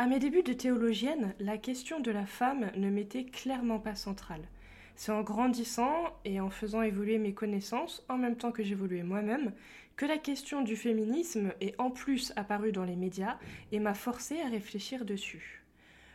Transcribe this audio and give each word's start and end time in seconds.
À 0.00 0.06
mes 0.06 0.20
débuts 0.20 0.44
de 0.44 0.52
théologienne, 0.52 1.34
la 1.40 1.58
question 1.58 1.98
de 1.98 2.12
la 2.12 2.24
femme 2.24 2.70
ne 2.76 2.88
m'était 2.88 3.24
clairement 3.24 3.80
pas 3.80 3.96
centrale. 3.96 4.46
C'est 4.94 5.10
en 5.10 5.22
grandissant 5.22 6.16
et 6.24 6.38
en 6.38 6.50
faisant 6.50 6.82
évoluer 6.82 7.18
mes 7.18 7.34
connaissances, 7.34 8.06
en 8.08 8.16
même 8.16 8.36
temps 8.36 8.52
que 8.52 8.62
j'évoluais 8.62 9.02
moi-même, 9.02 9.52
que 9.96 10.06
la 10.06 10.16
question 10.16 10.62
du 10.62 10.76
féminisme 10.76 11.52
est 11.60 11.74
en 11.80 11.90
plus 11.90 12.32
apparue 12.36 12.70
dans 12.70 12.84
les 12.84 12.94
médias 12.94 13.38
et 13.72 13.80
m'a 13.80 13.94
forcé 13.94 14.40
à 14.40 14.48
réfléchir 14.48 15.04
dessus. 15.04 15.64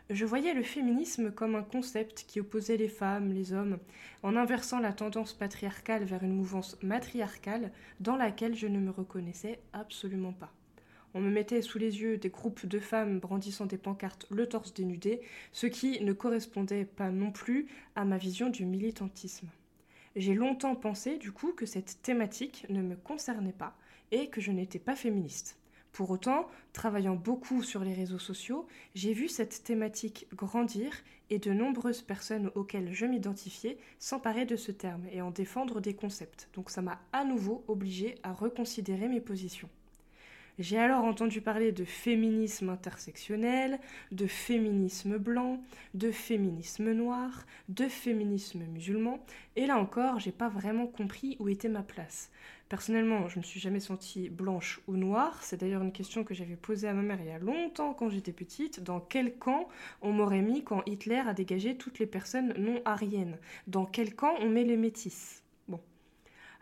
Je 0.10 0.24
voyais 0.24 0.54
le 0.54 0.64
féminisme 0.64 1.34
comme 1.34 1.56
un 1.56 1.64
concept 1.64 2.24
qui 2.26 2.40
opposait 2.40 2.78
les 2.78 2.88
femmes, 2.88 3.34
les 3.34 3.52
hommes, 3.52 3.80
en 4.22 4.38
inversant 4.38 4.80
la 4.80 4.94
tendance 4.94 5.34
patriarcale 5.34 6.06
vers 6.06 6.24
une 6.24 6.38
mouvance 6.38 6.82
matriarcale 6.82 7.70
dans 8.00 8.16
laquelle 8.16 8.56
je 8.56 8.68
ne 8.68 8.80
me 8.80 8.92
reconnaissais 8.92 9.60
absolument 9.74 10.32
pas. 10.32 10.54
On 11.16 11.21
me 11.21 11.30
mettait 11.30 11.61
sous 11.61 11.77
les 11.77 12.02
yeux 12.02 12.18
des 12.18 12.30
groupes 12.30 12.66
de 12.66 12.80
femmes 12.80 13.20
brandissant 13.20 13.66
des 13.66 13.77
pancartes 13.77 14.25
le 14.32 14.48
torse 14.48 14.73
dénudé, 14.73 15.21
ce 15.52 15.68
qui 15.68 16.04
ne 16.04 16.13
correspondait 16.13 16.85
pas 16.85 17.12
non 17.12 17.31
plus 17.31 17.67
à 17.95 18.04
ma 18.04 18.17
vision 18.17 18.49
du 18.49 18.66
militantisme. 18.66 19.48
J'ai 20.16 20.34
longtemps 20.34 20.76
pensé 20.76 21.18
du 21.18 21.31
coup 21.31 21.54
que 21.54 21.66
cette 21.66 22.02
thématique 22.02 22.66
ne 22.70 22.81
me 22.81 22.95
concernait 22.95 23.52
pas 23.52 23.76
et 24.12 24.30
que 24.30 24.41
je 24.41 24.52
n'étais 24.52 24.80
pas 24.80 24.95
féministe. 24.95 25.57
Pour 25.91 26.09
autant, 26.09 26.48
travaillant 26.71 27.16
beaucoup 27.16 27.62
sur 27.62 27.84
les 27.84 27.93
réseaux 27.93 28.18
sociaux, 28.18 28.66
j'ai 28.95 29.13
vu 29.13 29.30
cette 29.30 29.63
thématique 29.63 30.27
grandir 30.34 30.91
et 31.30 31.38
de 31.38 31.54
nombreuses 31.54 32.02
personnes 32.02 32.52
auxquelles 32.55 32.91
je 32.93 33.05
m'identifiais 33.05 33.77
s'emparer 33.99 34.45
de 34.45 34.55
ce 34.55 34.71
terme 34.71 35.05
et 35.12 35.21
en 35.21 35.30
défendre 35.30 35.82
des 35.82 35.93
concepts. 35.93 36.49
Donc 36.55 36.71
ça 36.71 36.82
m'a 36.82 36.99
à 37.12 37.23
nouveau 37.23 37.63
obligé 37.68 38.16
à 38.23 38.34
reconsidérer 38.34 39.07
mes 39.07 39.21
positions. 39.21 39.70
J'ai 40.59 40.77
alors 40.77 41.03
entendu 41.03 41.41
parler 41.41 41.71
de 41.71 41.84
féminisme 41.84 42.70
intersectionnel, 42.70 43.80
de 44.12 44.27
féminisme 44.27 45.17
blanc, 45.17 45.59
de 45.95 46.12
féminisme 46.12 46.91
noir, 46.91 47.48
de 47.70 47.87
féminisme 47.87 48.63
musulman, 48.65 49.18
et 49.55 49.65
là 49.65 49.79
encore, 49.79 50.20
j'ai 50.20 50.32
pas 50.32 50.49
vraiment 50.49 50.85
compris 50.85 51.37
où 51.40 51.49
était 51.49 51.70
ma 51.70 51.82
place. 51.82 52.29
Personnellement, 52.70 53.27
je 53.29 53.37
ne 53.37 53.41
me 53.41 53.48
suis 53.48 53.60
jamais 53.60 53.79
sentie 53.79 54.29
blanche 54.29 54.79
ou 54.87 54.95
noire, 54.95 55.41
c'est 55.41 55.60
d'ailleurs 55.60 55.82
une 55.82 55.91
question 55.91 56.23
que 56.23 56.35
j'avais 56.35 56.55
posée 56.55 56.88
à 56.88 56.93
ma 56.93 57.01
mère 57.01 57.20
il 57.20 57.29
y 57.29 57.32
a 57.32 57.40
longtemps 57.40 57.95
quand 57.95 58.10
j'étais 58.10 58.32
petite. 58.32 58.79
Dans 58.79 58.99
quel 58.99 59.35
camp 59.40 59.67
on 60.04 60.12
m'aurait 60.12 60.41
mis 60.43 60.63
quand 60.63 60.84
Hitler 60.85 61.23
a 61.26 61.34
dégagé 61.34 61.77
toutes 61.77 61.98
les 61.98 62.05
personnes 62.05 62.54
non 62.60 62.79
ariennes 62.85 63.40
Dans 63.65 63.85
quel 63.85 64.13
camp 64.13 64.35
on 64.40 64.50
met 64.50 64.66
les 64.66 64.78
métis? 64.78 65.44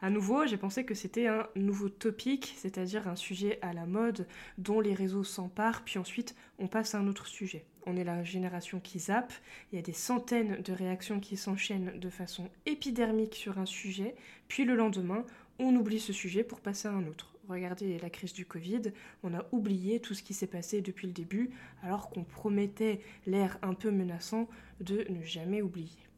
À 0.04 0.10
nouveau, 0.10 0.48
j'ai 0.48 0.58
pensé 0.58 0.84
que 0.84 0.96
c'était 0.96 1.28
un 1.28 1.48
nouveau 1.56 1.88
topic, 1.88 2.56
c'est-à-dire 2.58 3.08
un 3.08 3.16
sujet 3.16 3.60
à 3.62 3.72
la 3.72 3.86
mode 3.86 4.28
dont 4.58 4.80
les 4.80 4.96
réseaux 4.96 5.24
s'emparent, 5.24 5.84
puis 5.84 6.00
ensuite 6.00 6.36
on 6.58 6.68
passe 6.68 6.96
à 6.96 7.00
un 7.00 7.08
autre 7.08 7.28
sujet. 7.28 7.66
On 7.86 7.96
est 7.96 8.04
la 8.04 8.24
génération 8.24 8.80
qui 8.80 8.98
zappe, 8.98 9.32
il 9.72 9.76
y 9.76 9.80
a 9.80 9.84
des 9.84 9.94
centaines 9.94 10.60
de 10.64 10.74
réactions 10.74 11.20
qui 11.20 11.38
s'enchaînent 11.38 12.00
de 12.00 12.10
façon 12.10 12.50
épidermique 12.66 13.36
sur 13.36 13.60
un 13.60 13.68
sujet, 13.68 14.16
puis 14.48 14.66
le 14.66 14.76
lendemain, 14.76 15.24
on 15.60 15.76
oublie 15.76 16.00
ce 16.00 16.14
sujet 16.14 16.44
pour 16.44 16.62
passer 16.62 16.88
à 16.88 16.94
un 16.94 17.06
autre. 17.06 17.36
Regardez 17.48 18.00
la 18.00 18.10
crise 18.10 18.34
du 18.34 18.46
Covid, 18.46 18.94
on 19.22 19.36
a 19.36 19.46
oublié 19.52 20.00
tout 20.00 20.16
ce 20.16 20.24
qui 20.24 20.34
s'est 20.34 20.48
passé 20.48 20.82
depuis 20.82 21.06
le 21.06 21.14
début, 21.14 21.52
alors 21.84 22.10
qu'on 22.10 22.24
promettait 22.24 23.02
l'air 23.28 23.60
un 23.62 23.76
peu 23.76 23.92
menaçant 23.92 24.50
de 24.80 25.06
ne 25.10 25.22
jamais 25.24 25.62
oublier. 25.62 26.11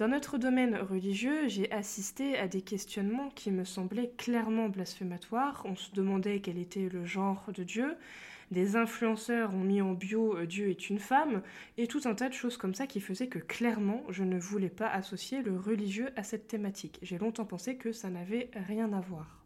Dans 0.00 0.08
notre 0.08 0.38
domaine 0.38 0.76
religieux, 0.76 1.46
j'ai 1.48 1.70
assisté 1.70 2.38
à 2.38 2.48
des 2.48 2.62
questionnements 2.62 3.28
qui 3.34 3.50
me 3.50 3.66
semblaient 3.66 4.14
clairement 4.16 4.70
blasphématoires. 4.70 5.60
On 5.66 5.76
se 5.76 5.92
demandait 5.92 6.40
quel 6.40 6.56
était 6.56 6.88
le 6.88 7.04
genre 7.04 7.44
de 7.54 7.64
Dieu. 7.64 7.98
Des 8.50 8.76
influenceurs 8.76 9.52
ont 9.52 9.60
mis 9.60 9.82
en 9.82 9.92
bio 9.92 10.38
euh, 10.38 10.46
Dieu 10.46 10.70
est 10.70 10.88
une 10.88 10.98
femme, 10.98 11.42
et 11.76 11.86
tout 11.86 12.00
un 12.06 12.14
tas 12.14 12.30
de 12.30 12.34
choses 12.34 12.56
comme 12.56 12.74
ça 12.74 12.86
qui 12.86 13.02
faisaient 13.02 13.28
que 13.28 13.38
clairement 13.38 14.02
je 14.08 14.24
ne 14.24 14.38
voulais 14.38 14.70
pas 14.70 14.88
associer 14.88 15.42
le 15.42 15.58
religieux 15.58 16.08
à 16.16 16.22
cette 16.22 16.48
thématique. 16.48 16.98
J'ai 17.02 17.18
longtemps 17.18 17.44
pensé 17.44 17.76
que 17.76 17.92
ça 17.92 18.08
n'avait 18.08 18.48
rien 18.54 18.94
à 18.94 19.00
voir. 19.00 19.44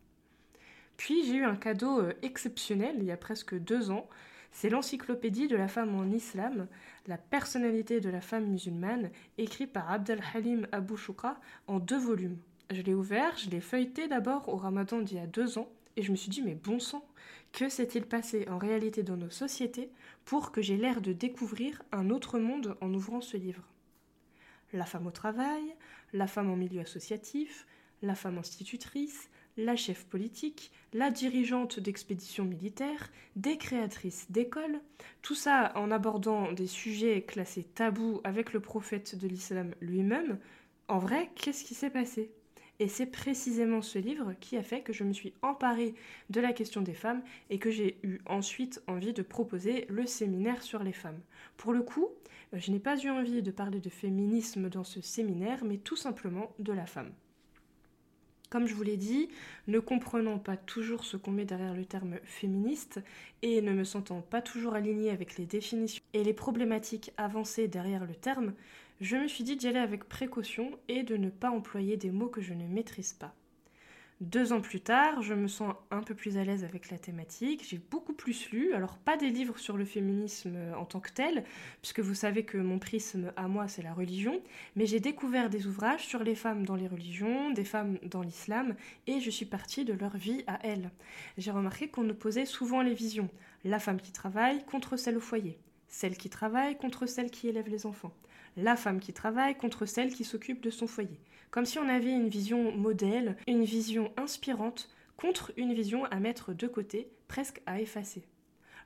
Puis 0.96 1.24
j'ai 1.26 1.34
eu 1.34 1.44
un 1.44 1.56
cadeau 1.56 1.98
euh, 1.98 2.12
exceptionnel 2.22 2.94
il 2.98 3.06
y 3.06 3.10
a 3.10 3.16
presque 3.16 3.58
deux 3.58 3.90
ans. 3.90 4.08
C'est 4.54 4.70
l'encyclopédie 4.70 5.48
de 5.48 5.56
la 5.56 5.66
femme 5.66 5.96
en 5.96 6.08
islam, 6.12 6.68
la 7.08 7.18
personnalité 7.18 8.00
de 8.00 8.08
la 8.08 8.20
femme 8.20 8.46
musulmane, 8.46 9.10
écrit 9.36 9.66
par 9.66 9.90
Abdel 9.90 10.22
Halim 10.32 10.68
Abu 10.70 10.96
Shukra 10.96 11.40
en 11.66 11.80
deux 11.80 11.98
volumes. 11.98 12.38
Je 12.70 12.80
l'ai 12.80 12.94
ouvert, 12.94 13.36
je 13.36 13.50
l'ai 13.50 13.60
feuilleté 13.60 14.06
d'abord 14.06 14.48
au 14.48 14.56
ramadan 14.56 15.00
d'il 15.00 15.16
y 15.16 15.20
a 15.20 15.26
deux 15.26 15.58
ans, 15.58 15.68
et 15.96 16.04
je 16.04 16.12
me 16.12 16.16
suis 16.16 16.30
dit, 16.30 16.40
mais 16.40 16.54
bon 16.54 16.78
sang, 16.78 17.04
que 17.50 17.68
s'est-il 17.68 18.06
passé 18.06 18.46
en 18.48 18.56
réalité 18.56 19.02
dans 19.02 19.16
nos 19.16 19.28
sociétés 19.28 19.90
pour 20.24 20.52
que 20.52 20.62
j'ai 20.62 20.76
l'air 20.76 21.00
de 21.00 21.12
découvrir 21.12 21.82
un 21.90 22.08
autre 22.10 22.38
monde 22.38 22.76
en 22.80 22.94
ouvrant 22.94 23.20
ce 23.20 23.36
livre? 23.36 23.64
La 24.72 24.86
femme 24.86 25.08
au 25.08 25.10
travail, 25.10 25.74
la 26.12 26.28
femme 26.28 26.50
en 26.50 26.56
milieu 26.56 26.80
associatif, 26.80 27.66
la 28.02 28.14
femme 28.14 28.38
institutrice, 28.38 29.28
la 29.56 29.76
chef 29.76 30.04
politique, 30.04 30.72
la 30.92 31.10
dirigeante 31.10 31.78
d'expéditions 31.78 32.44
militaires, 32.44 33.10
des 33.36 33.56
créatrices 33.56 34.30
d'écoles, 34.30 34.80
tout 35.22 35.34
ça 35.34 35.72
en 35.76 35.90
abordant 35.90 36.52
des 36.52 36.66
sujets 36.66 37.22
classés 37.22 37.64
tabous 37.74 38.20
avec 38.24 38.52
le 38.52 38.60
prophète 38.60 39.16
de 39.16 39.28
l'islam 39.28 39.74
lui-même. 39.80 40.38
En 40.88 40.98
vrai, 40.98 41.30
qu'est-ce 41.34 41.64
qui 41.64 41.74
s'est 41.74 41.90
passé? 41.90 42.30
Et 42.80 42.88
c'est 42.88 43.06
précisément 43.06 43.82
ce 43.82 44.00
livre 44.00 44.34
qui 44.40 44.56
a 44.56 44.62
fait 44.62 44.82
que 44.82 44.92
je 44.92 45.04
me 45.04 45.12
suis 45.12 45.32
emparée 45.42 45.94
de 46.30 46.40
la 46.40 46.52
question 46.52 46.82
des 46.82 46.94
femmes 46.94 47.22
et 47.48 47.60
que 47.60 47.70
j'ai 47.70 47.98
eu 48.02 48.18
ensuite 48.26 48.82
envie 48.88 49.12
de 49.12 49.22
proposer 49.22 49.86
le 49.88 50.06
séminaire 50.06 50.62
sur 50.62 50.82
les 50.82 50.92
femmes. 50.92 51.20
Pour 51.56 51.72
le 51.72 51.82
coup, 51.82 52.08
je 52.52 52.72
n'ai 52.72 52.80
pas 52.80 52.98
eu 52.98 53.10
envie 53.10 53.42
de 53.42 53.50
parler 53.52 53.78
de 53.78 53.90
féminisme 53.90 54.68
dans 54.68 54.84
ce 54.84 55.00
séminaire, 55.00 55.64
mais 55.64 55.78
tout 55.78 55.96
simplement 55.96 56.52
de 56.58 56.72
la 56.72 56.86
femme. 56.86 57.12
Comme 58.54 58.68
je 58.68 58.74
vous 58.76 58.84
l'ai 58.84 58.96
dit, 58.96 59.30
ne 59.66 59.80
comprenant 59.80 60.38
pas 60.38 60.56
toujours 60.56 61.02
ce 61.04 61.16
qu'on 61.16 61.32
met 61.32 61.44
derrière 61.44 61.74
le 61.74 61.84
terme 61.84 62.20
féministe 62.22 63.00
et 63.42 63.60
ne 63.60 63.72
me 63.72 63.82
sentant 63.82 64.20
pas 64.20 64.40
toujours 64.42 64.76
alignée 64.76 65.10
avec 65.10 65.36
les 65.38 65.44
définitions 65.44 66.00
et 66.12 66.22
les 66.22 66.32
problématiques 66.32 67.10
avancées 67.16 67.66
derrière 67.66 68.04
le 68.04 68.14
terme, 68.14 68.54
je 69.00 69.16
me 69.16 69.26
suis 69.26 69.42
dit 69.42 69.56
d'y 69.56 69.66
aller 69.66 69.80
avec 69.80 70.04
précaution 70.04 70.70
et 70.86 71.02
de 71.02 71.16
ne 71.16 71.30
pas 71.30 71.50
employer 71.50 71.96
des 71.96 72.12
mots 72.12 72.28
que 72.28 72.42
je 72.42 72.54
ne 72.54 72.68
maîtrise 72.68 73.12
pas. 73.12 73.34
Deux 74.24 74.54
ans 74.54 74.62
plus 74.62 74.80
tard, 74.80 75.20
je 75.20 75.34
me 75.34 75.48
sens 75.48 75.74
un 75.90 76.00
peu 76.00 76.14
plus 76.14 76.38
à 76.38 76.44
l'aise 76.44 76.64
avec 76.64 76.90
la 76.90 76.96
thématique, 76.96 77.62
j'ai 77.68 77.76
beaucoup 77.76 78.14
plus 78.14 78.50
lu, 78.52 78.72
alors 78.72 78.96
pas 78.96 79.18
des 79.18 79.28
livres 79.28 79.58
sur 79.58 79.76
le 79.76 79.84
féminisme 79.84 80.56
en 80.78 80.86
tant 80.86 81.00
que 81.00 81.10
tel, 81.12 81.44
puisque 81.82 82.00
vous 82.00 82.14
savez 82.14 82.42
que 82.42 82.56
mon 82.56 82.78
prisme 82.78 83.34
à 83.36 83.48
moi 83.48 83.68
c'est 83.68 83.82
la 83.82 83.92
religion, 83.92 84.40
mais 84.76 84.86
j'ai 84.86 84.98
découvert 84.98 85.50
des 85.50 85.66
ouvrages 85.66 86.06
sur 86.06 86.24
les 86.24 86.34
femmes 86.34 86.64
dans 86.64 86.74
les 86.74 86.88
religions, 86.88 87.50
des 87.50 87.64
femmes 87.64 87.98
dans 88.02 88.22
l'islam, 88.22 88.74
et 89.06 89.20
je 89.20 89.28
suis 89.28 89.44
partie 89.44 89.84
de 89.84 89.92
leur 89.92 90.16
vie 90.16 90.42
à 90.46 90.58
elles. 90.62 90.90
J'ai 91.36 91.50
remarqué 91.50 91.88
qu'on 91.88 92.08
opposait 92.08 92.46
souvent 92.46 92.80
les 92.80 92.94
visions, 92.94 93.28
la 93.62 93.78
femme 93.78 94.00
qui 94.00 94.10
travaille 94.10 94.64
contre 94.64 94.96
celle 94.96 95.18
au 95.18 95.20
foyer, 95.20 95.58
celle 95.86 96.16
qui 96.16 96.30
travaille 96.30 96.78
contre 96.78 97.04
celle 97.04 97.30
qui 97.30 97.48
élève 97.48 97.68
les 97.68 97.84
enfants, 97.84 98.14
la 98.56 98.76
femme 98.76 99.00
qui 99.00 99.12
travaille 99.12 99.54
contre 99.54 99.84
celle 99.84 100.14
qui 100.14 100.24
s'occupe 100.24 100.62
de 100.62 100.70
son 100.70 100.86
foyer 100.86 101.20
comme 101.54 101.66
si 101.66 101.78
on 101.78 101.88
avait 101.88 102.10
une 102.10 102.26
vision 102.26 102.72
modèle, 102.72 103.36
une 103.46 103.62
vision 103.62 104.10
inspirante, 104.16 104.90
contre 105.16 105.52
une 105.56 105.72
vision 105.72 106.04
à 106.06 106.18
mettre 106.18 106.52
de 106.52 106.66
côté, 106.66 107.12
presque 107.28 107.62
à 107.64 107.80
effacer. 107.80 108.24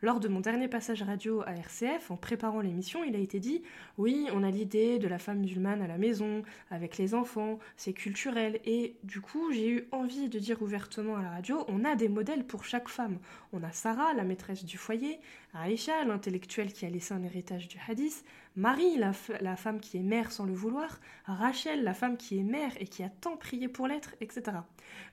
Lors 0.02 0.20
de 0.20 0.28
mon 0.28 0.40
dernier 0.40 0.68
passage 0.68 1.02
radio 1.02 1.42
à 1.46 1.54
RCF, 1.54 2.10
en 2.10 2.16
préparant 2.16 2.60
l'émission, 2.60 3.02
il 3.02 3.16
a 3.16 3.18
été 3.18 3.40
dit 3.40 3.62
oui, 3.96 4.28
on 4.34 4.44
a 4.44 4.50
l'idée 4.50 4.98
de 4.98 5.08
la 5.08 5.18
femme 5.18 5.38
musulmane 5.38 5.80
à 5.80 5.88
la 5.88 5.96
maison, 5.96 6.42
avec 6.70 6.98
les 6.98 7.14
enfants, 7.14 7.58
c'est 7.76 7.94
culturel. 7.94 8.60
Et 8.64 8.96
du 9.02 9.22
coup, 9.22 9.50
j'ai 9.50 9.68
eu 9.68 9.88
envie 9.90 10.28
de 10.28 10.38
dire 10.38 10.62
ouvertement 10.62 11.16
à 11.16 11.22
la 11.22 11.30
radio 11.30 11.64
on 11.68 11.84
a 11.84 11.96
des 11.96 12.08
modèles 12.08 12.44
pour 12.44 12.64
chaque 12.64 12.88
femme. 12.88 13.18
On 13.54 13.64
a 13.64 13.72
Sarah, 13.72 14.12
la 14.12 14.24
maîtresse 14.24 14.64
du 14.64 14.76
foyer, 14.76 15.18
Aïcha, 15.54 16.04
l'intellectuelle 16.04 16.72
qui 16.72 16.84
a 16.84 16.90
laissé 16.90 17.14
un 17.14 17.24
héritage 17.24 17.66
du 17.66 17.78
hadith, 17.88 18.24
Marie, 18.56 18.97
la, 18.97 19.12
femme 19.56 19.80
qui 19.80 19.98
est 19.98 20.03
mère 20.03 20.33
sans 20.33 20.45
le 20.45 20.53
vouloir, 20.53 20.98
Rachel, 21.27 21.84
la 21.84 21.95
femme 21.95 22.16
qui 22.16 22.39
est 22.39 22.42
mère 22.42 22.72
et 22.80 22.86
qui 22.86 23.03
a 23.03 23.09
tant 23.09 23.36
prié 23.36 23.68
pour 23.68 23.86
l'être, 23.86 24.15
etc. 24.21 24.59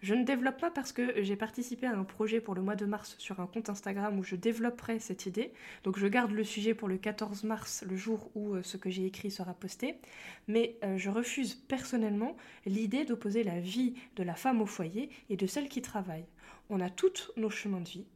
Je 0.01 0.15
ne 0.15 0.23
développe 0.23 0.59
pas 0.59 0.71
parce 0.71 0.91
que 0.91 1.21
j'ai 1.21 1.35
participé 1.35 1.85
à 1.85 1.95
un 1.95 2.03
projet 2.03 2.41
pour 2.41 2.55
le 2.55 2.61
mois 2.61 2.75
de 2.75 2.85
mars 2.85 3.15
sur 3.17 3.39
un 3.39 3.47
compte 3.47 3.69
Instagram 3.69 4.17
où 4.17 4.23
je 4.23 4.35
développerai 4.35 4.99
cette 4.99 5.25
idée. 5.25 5.53
Donc 5.83 5.99
je 5.99 6.07
garde 6.07 6.31
le 6.31 6.43
sujet 6.43 6.73
pour 6.73 6.87
le 6.87 6.97
14 6.97 7.43
mars, 7.43 7.83
le 7.87 7.95
jour 7.95 8.31
où 8.35 8.55
euh, 8.55 8.63
ce 8.63 8.77
que 8.77 8.89
j'ai 8.89 9.05
écrit 9.05 9.31
sera 9.31 9.53
posté. 9.53 9.99
Mais 10.47 10.77
euh, 10.83 10.97
je 10.97 11.09
refuse 11.09 11.55
personnellement 11.55 12.35
l'idée 12.65 13.05
d'opposer 13.05 13.43
la 13.43 13.59
vie 13.59 13.95
de 14.15 14.23
la 14.23 14.35
femme 14.35 14.61
au 14.61 14.65
foyer 14.65 15.09
et 15.29 15.37
de 15.37 15.47
celle 15.47 15.69
qui 15.69 15.81
travaille. 15.81 16.25
On 16.69 16.79
a 16.79 16.89
tous 16.89 17.31
nos 17.37 17.49
chemins 17.49 17.81
de 17.81 17.89
vie, 17.89 18.07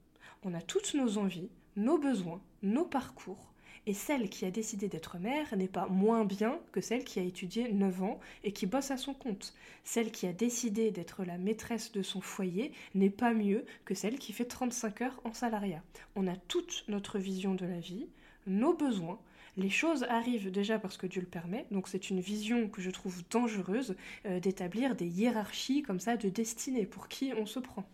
on 0.43 0.53
a 0.53 0.61
toutes 0.61 0.95
nos 0.95 1.17
envies, 1.17 1.49
nos 1.75 1.99
besoins, 1.99 2.41
nos 2.63 2.85
parcours 2.85 3.48
et 3.89 3.93
celle 3.95 4.29
qui 4.29 4.45
a 4.45 4.51
décidé 4.51 4.87
d'être 4.87 5.17
mère 5.17 5.57
n'est 5.57 5.67
pas 5.67 5.87
moins 5.87 6.23
bien 6.23 6.59
que 6.71 6.79
celle 6.79 7.03
qui 7.03 7.19
a 7.19 7.23
étudié 7.23 7.71
9 7.71 8.03
ans 8.03 8.19
et 8.43 8.51
qui 8.51 8.67
bosse 8.67 8.91
à 8.91 8.97
son 8.97 9.15
compte. 9.15 9.55
Celle 9.83 10.11
qui 10.11 10.27
a 10.27 10.31
décidé 10.31 10.91
d'être 10.91 11.23
la 11.23 11.39
maîtresse 11.39 11.91
de 11.91 12.03
son 12.03 12.21
foyer 12.21 12.71
n'est 12.93 13.09
pas 13.09 13.33
mieux 13.33 13.65
que 13.85 13.95
celle 13.95 14.19
qui 14.19 14.31
fait 14.31 14.45
35 14.45 15.01
heures 15.01 15.19
en 15.23 15.33
salariat. 15.33 15.81
On 16.15 16.27
a 16.27 16.35
toute 16.35 16.85
notre 16.87 17.17
vision 17.17 17.55
de 17.55 17.65
la 17.65 17.79
vie, 17.79 18.05
nos 18.45 18.75
besoins. 18.75 19.19
Les 19.57 19.71
choses 19.71 20.03
arrivent 20.03 20.51
déjà 20.51 20.77
parce 20.77 20.97
que 20.97 21.07
Dieu 21.07 21.21
le 21.21 21.27
permet, 21.27 21.65
donc 21.71 21.87
c'est 21.87 22.11
une 22.11 22.19
vision 22.19 22.69
que 22.69 22.83
je 22.83 22.91
trouve 22.91 23.23
dangereuse 23.31 23.95
euh, 24.27 24.39
d'établir 24.39 24.95
des 24.95 25.07
hiérarchies 25.07 25.81
comme 25.81 25.99
ça 25.99 26.15
de 26.15 26.29
destinée 26.29 26.85
pour 26.85 27.07
qui 27.07 27.33
on 27.35 27.47
se 27.47 27.57
prend. 27.57 27.89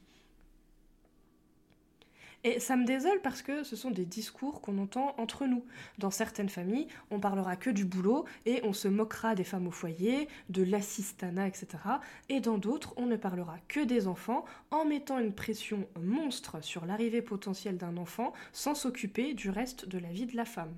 Et 2.44 2.60
ça 2.60 2.76
me 2.76 2.86
désole 2.86 3.22
parce 3.24 3.42
que 3.42 3.64
ce 3.64 3.76
sont 3.76 3.92
des 3.92 4.06
discours 4.06 4.62
qu'on 4.62 4.78
entend 4.78 5.16
entre 5.18 5.46
nous. 5.46 5.66
Dans 5.98 6.12
certaines 6.12 6.50
familles, 6.50 6.88
on 7.12 7.20
parlera 7.20 7.56
que 7.56 7.70
du 7.70 7.86
boulot 7.86 8.26
et 8.46 8.62
on 8.64 8.74
se 8.74 8.88
moquera 8.88 9.36
des 9.36 9.44
femmes 9.44 9.68
au 9.68 9.72
foyer, 9.72 10.28
de 10.50 10.64
l'assistanat, 10.64 11.48
etc. 11.48 11.68
Et 12.30 12.40
dans 12.40 12.58
d'autres, 12.58 12.94
on 12.98 13.06
ne 13.06 13.16
parlera 13.16 13.58
que 13.68 13.84
des 13.84 14.08
enfants 14.08 14.46
en 14.72 14.86
mettant 14.86 15.20
une 15.20 15.34
pression 15.34 15.88
monstre 16.00 16.64
sur 16.64 16.86
l'arrivée 16.86 17.22
potentielle 17.22 17.78
d'un 17.78 17.98
enfant 17.98 18.34
sans 18.52 18.76
s'occuper 18.76 19.34
du 19.34 19.50
reste 19.50 19.88
de 19.88 19.98
la 19.98 20.10
vie 20.10 20.26
de 20.26 20.36
la 20.36 20.46
femme. 20.46 20.74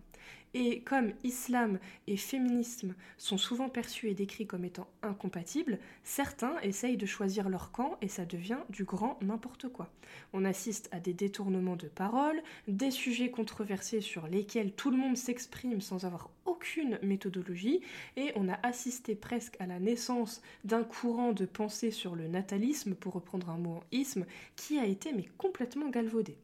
Et 0.59 0.80
comme 0.80 1.12
islam 1.24 1.77
et 2.07 2.18
féminisme 2.18 2.95
sont 3.19 3.38
souvent 3.38 3.69
perçus 3.69 4.09
et 4.09 4.15
décrits 4.15 4.48
comme 4.48 4.65
étant 4.65 4.88
incompatibles, 5.04 5.77
certains 6.04 6.59
essayent 6.62 6.98
de 6.98 7.06
choisir 7.06 7.48
leur 7.48 7.71
camp 7.71 7.95
et 8.01 8.07
ça 8.07 8.25
devient 8.25 8.57
du 8.71 8.83
grand 8.83 9.19
n'importe 9.21 9.69
quoi. 9.69 9.92
On 10.33 10.45
assiste 10.45 10.89
à 10.92 11.00
des 11.00 11.13
détournements 11.13 11.75
de 11.75 11.88
paroles, 11.88 12.42
des 12.68 12.89
sujets 12.89 13.30
controversés 13.30 14.01
sur 14.01 14.25
lesquels 14.25 14.71
tout 14.71 14.89
le 14.89 14.98
monde 14.98 15.15
s'exprime 15.15 15.80
sans 15.80 16.06
avoir 16.06 16.31
aucune 16.45 16.98
méthodologie, 17.04 17.81
et 18.15 18.31
on 18.36 18.50
a 18.50 18.57
assisté 18.63 19.13
presque 19.13 19.57
à 19.59 19.68
la 19.68 19.80
naissance 19.80 20.42
d'un 20.63 20.83
courant 20.83 21.33
de 21.33 21.45
pensée 21.45 21.92
sur 21.92 22.15
le 22.15 22.27
natalisme, 22.27 22.95
pour 22.95 23.13
reprendre 23.13 23.51
un 23.51 23.59
mot 23.59 23.75
en 23.75 23.83
isme, 23.92 24.25
qui 24.56 24.80
a 24.80 24.86
été 24.86 25.13
mais 25.13 25.25
complètement 25.38 25.89
galvaudé. 25.89 26.36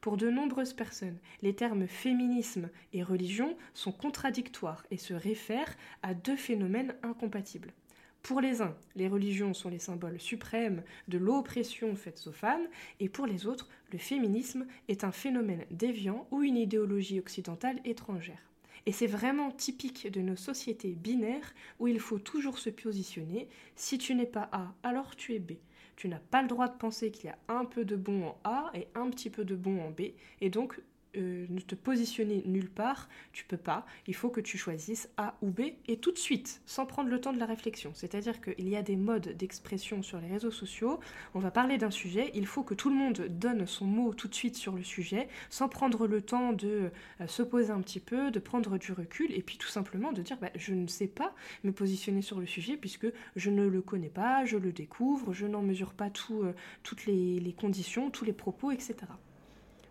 Pour 0.00 0.16
de 0.16 0.30
nombreuses 0.30 0.72
personnes, 0.72 1.18
les 1.42 1.54
termes 1.54 1.86
féminisme 1.86 2.70
et 2.94 3.02
religion 3.02 3.56
sont 3.74 3.92
contradictoires 3.92 4.86
et 4.90 4.96
se 4.96 5.12
réfèrent 5.12 5.76
à 6.02 6.14
deux 6.14 6.36
phénomènes 6.36 6.94
incompatibles. 7.02 7.74
Pour 8.22 8.40
les 8.40 8.62
uns, 8.62 8.74
les 8.96 9.08
religions 9.08 9.52
sont 9.52 9.68
les 9.68 9.78
symboles 9.78 10.20
suprêmes 10.20 10.82
de 11.08 11.18
l'oppression 11.18 11.94
faite 11.96 12.22
aux 12.26 12.32
femmes, 12.32 12.66
et 12.98 13.08
pour 13.08 13.26
les 13.26 13.46
autres, 13.46 13.68
le 13.92 13.98
féminisme 13.98 14.66
est 14.88 15.04
un 15.04 15.12
phénomène 15.12 15.64
déviant 15.70 16.26
ou 16.30 16.42
une 16.42 16.56
idéologie 16.56 17.18
occidentale 17.18 17.80
étrangère. 17.84 18.50
Et 18.86 18.92
c'est 18.92 19.06
vraiment 19.06 19.50
typique 19.50 20.10
de 20.10 20.22
nos 20.22 20.36
sociétés 20.36 20.94
binaires 20.94 21.54
où 21.78 21.88
il 21.88 22.00
faut 22.00 22.18
toujours 22.18 22.58
se 22.58 22.70
positionner. 22.70 23.48
Si 23.76 23.98
tu 23.98 24.14
n'es 24.14 24.26
pas 24.26 24.48
A, 24.52 24.72
alors 24.82 25.16
tu 25.16 25.34
es 25.34 25.38
B. 25.38 25.52
Tu 26.00 26.08
n'as 26.08 26.18
pas 26.18 26.40
le 26.40 26.48
droit 26.48 26.66
de 26.66 26.78
penser 26.78 27.10
qu'il 27.10 27.26
y 27.26 27.28
a 27.28 27.36
un 27.48 27.66
peu 27.66 27.84
de 27.84 27.94
bon 27.94 28.24
en 28.24 28.38
A 28.44 28.70
et 28.72 28.88
un 28.94 29.10
petit 29.10 29.28
peu 29.28 29.44
de 29.44 29.54
bon 29.54 29.82
en 29.82 29.90
B. 29.90 30.12
Et 30.40 30.48
donc, 30.48 30.80
euh, 31.16 31.46
ne 31.48 31.60
te 31.60 31.74
positionner 31.74 32.42
nulle 32.46 32.70
part, 32.70 33.08
tu 33.32 33.44
peux 33.44 33.56
pas. 33.56 33.84
Il 34.06 34.14
faut 34.14 34.30
que 34.30 34.40
tu 34.40 34.56
choisisses 34.56 35.08
A 35.16 35.36
ou 35.42 35.50
B 35.50 35.60
et 35.88 35.96
tout 35.96 36.12
de 36.12 36.18
suite, 36.18 36.62
sans 36.66 36.86
prendre 36.86 37.10
le 37.10 37.20
temps 37.20 37.32
de 37.32 37.38
la 37.38 37.46
réflexion. 37.46 37.90
C'est-à-dire 37.94 38.40
qu'il 38.40 38.68
y 38.68 38.76
a 38.76 38.82
des 38.82 38.96
modes 38.96 39.36
d'expression 39.36 40.02
sur 40.02 40.20
les 40.20 40.28
réseaux 40.28 40.50
sociaux. 40.52 41.00
On 41.34 41.40
va 41.40 41.50
parler 41.50 41.78
d'un 41.78 41.90
sujet, 41.90 42.30
il 42.34 42.46
faut 42.46 42.62
que 42.62 42.74
tout 42.74 42.90
le 42.90 42.94
monde 42.94 43.26
donne 43.28 43.66
son 43.66 43.86
mot 43.86 44.14
tout 44.14 44.28
de 44.28 44.34
suite 44.34 44.56
sur 44.56 44.74
le 44.76 44.84
sujet, 44.84 45.28
sans 45.48 45.68
prendre 45.68 46.06
le 46.06 46.22
temps 46.22 46.52
de 46.52 46.90
euh, 47.20 47.26
se 47.26 47.42
poser 47.42 47.72
un 47.72 47.80
petit 47.80 48.00
peu, 48.00 48.30
de 48.30 48.38
prendre 48.38 48.78
du 48.78 48.92
recul 48.92 49.32
et 49.32 49.42
puis 49.42 49.58
tout 49.58 49.68
simplement 49.68 50.12
de 50.12 50.22
dire 50.22 50.38
bah, 50.40 50.50
je 50.54 50.74
ne 50.74 50.86
sais 50.86 51.08
pas 51.08 51.34
me 51.64 51.72
positionner 51.72 52.22
sur 52.22 52.38
le 52.38 52.46
sujet 52.46 52.76
puisque 52.76 53.08
je 53.36 53.50
ne 53.50 53.66
le 53.66 53.82
connais 53.82 54.10
pas, 54.10 54.44
je 54.44 54.56
le 54.56 54.72
découvre, 54.72 55.32
je 55.32 55.46
n'en 55.46 55.62
mesure 55.62 55.92
pas 55.92 56.10
euh, 56.30 56.52
toutes 56.84 57.06
les 57.06 57.54
conditions, 57.58 58.10
tous 58.10 58.24
les 58.24 58.32
propos, 58.32 58.70
etc. 58.70 58.96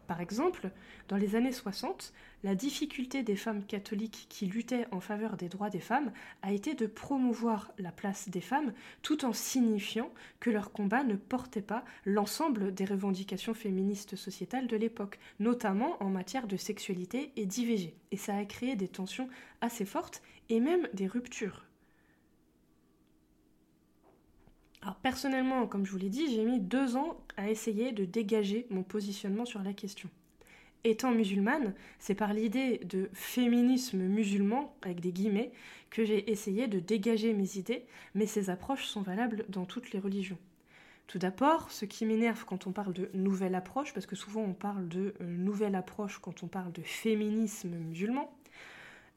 Par 0.10 0.22
exemple, 0.22 0.72
dans 1.08 1.18
les 1.18 1.36
années 1.36 1.52
60, 1.52 2.14
la 2.44 2.56
difficulté 2.56 3.22
des 3.22 3.36
femmes 3.36 3.64
catholiques 3.64 4.26
qui 4.28 4.48
luttaient 4.48 4.88
en 4.90 5.00
faveur 5.00 5.38
des 5.38 5.50
droits 5.50 5.70
des 5.70 5.80
femmes 5.80 6.12
a 6.42 6.52
été 6.52 6.74
de 6.74 6.88
promouvoir 6.88 7.72
la 7.78 7.92
place 7.92 8.28
des 8.28 8.42
femmes 8.42 8.74
tout 9.04 9.24
en 9.24 9.34
signifiant 9.34 10.12
que 10.40 10.50
leur 10.50 10.72
combat 10.72 11.04
ne 11.04 11.16
portait 11.16 11.62
pas 11.62 11.86
l'ensemble 12.06 12.74
des 12.74 12.86
revendications 12.86 13.54
féministes 13.54 14.16
sociétales 14.16 14.66
de 14.66 14.78
l'époque, 14.78 15.20
notamment 15.40 16.02
en 16.02 16.10
matière 16.10 16.48
de 16.48 16.58
sexualité 16.58 17.32
et 17.36 17.46
d'IVG. 17.46 17.94
Et 18.10 18.18
ça 18.18 18.36
a 18.36 18.46
créé 18.46 18.76
des 18.76 18.88
tensions 18.88 19.30
assez 19.62 19.86
fortes 19.86 20.24
et 20.50 20.60
même 20.60 20.88
des 20.96 21.06
ruptures 21.06 21.69
alors 24.82 24.96
personnellement, 24.96 25.68
comme 25.68 25.86
je 25.86 25.92
vous 25.92 25.98
l'ai 25.98 26.10
dit, 26.10 26.34
j'ai 26.34 26.46
mis 26.46 26.60
deux 26.60 26.96
ans 26.96 27.18
à 27.36 27.50
essayer 27.50 27.92
de 27.92 28.06
dégager 28.06 28.66
mon 28.70 28.84
positionnement 28.84 29.46
sur 29.46 29.62
la 29.62 29.74
question. 29.74 30.10
Étant 30.86 31.12
musulmane, 31.12 31.74
c'est 32.00 32.16
par 32.16 32.34
l'idée 32.34 32.78
de 32.86 33.10
féminisme 33.14 33.98
musulman, 33.98 34.74
avec 34.82 35.02
des 35.02 35.12
guillemets, 35.12 35.52
que 35.90 36.06
j'ai 36.06 36.32
essayé 36.32 36.68
de 36.68 36.80
dégager 36.80 37.34
mes 37.34 37.58
idées, 37.58 37.84
mais 38.16 38.26
ces 38.26 38.50
approches 38.50 38.86
sont 38.86 39.02
valables 39.02 39.44
dans 39.50 39.66
toutes 39.66 39.92
les 39.92 40.00
religions. 40.00 40.38
Tout 41.08 41.20
d'abord, 41.20 41.72
ce 41.72 41.86
qui 41.86 42.06
m'énerve 42.06 42.46
quand 42.46 42.68
on 42.68 42.72
parle 42.72 42.94
de 42.94 43.10
nouvelle 43.14 43.56
approche, 43.56 43.94
parce 43.94 44.06
que 44.06 44.16
souvent 44.16 44.42
on 44.42 44.54
parle 44.54 44.88
de 44.88 45.16
euh, 45.20 45.26
nouvelle 45.26 45.76
approche 45.76 46.20
quand 46.20 46.44
on 46.44 46.48
parle 46.48 46.72
de 46.72 46.84
féminisme 46.84 47.76
musulman, 47.76 48.32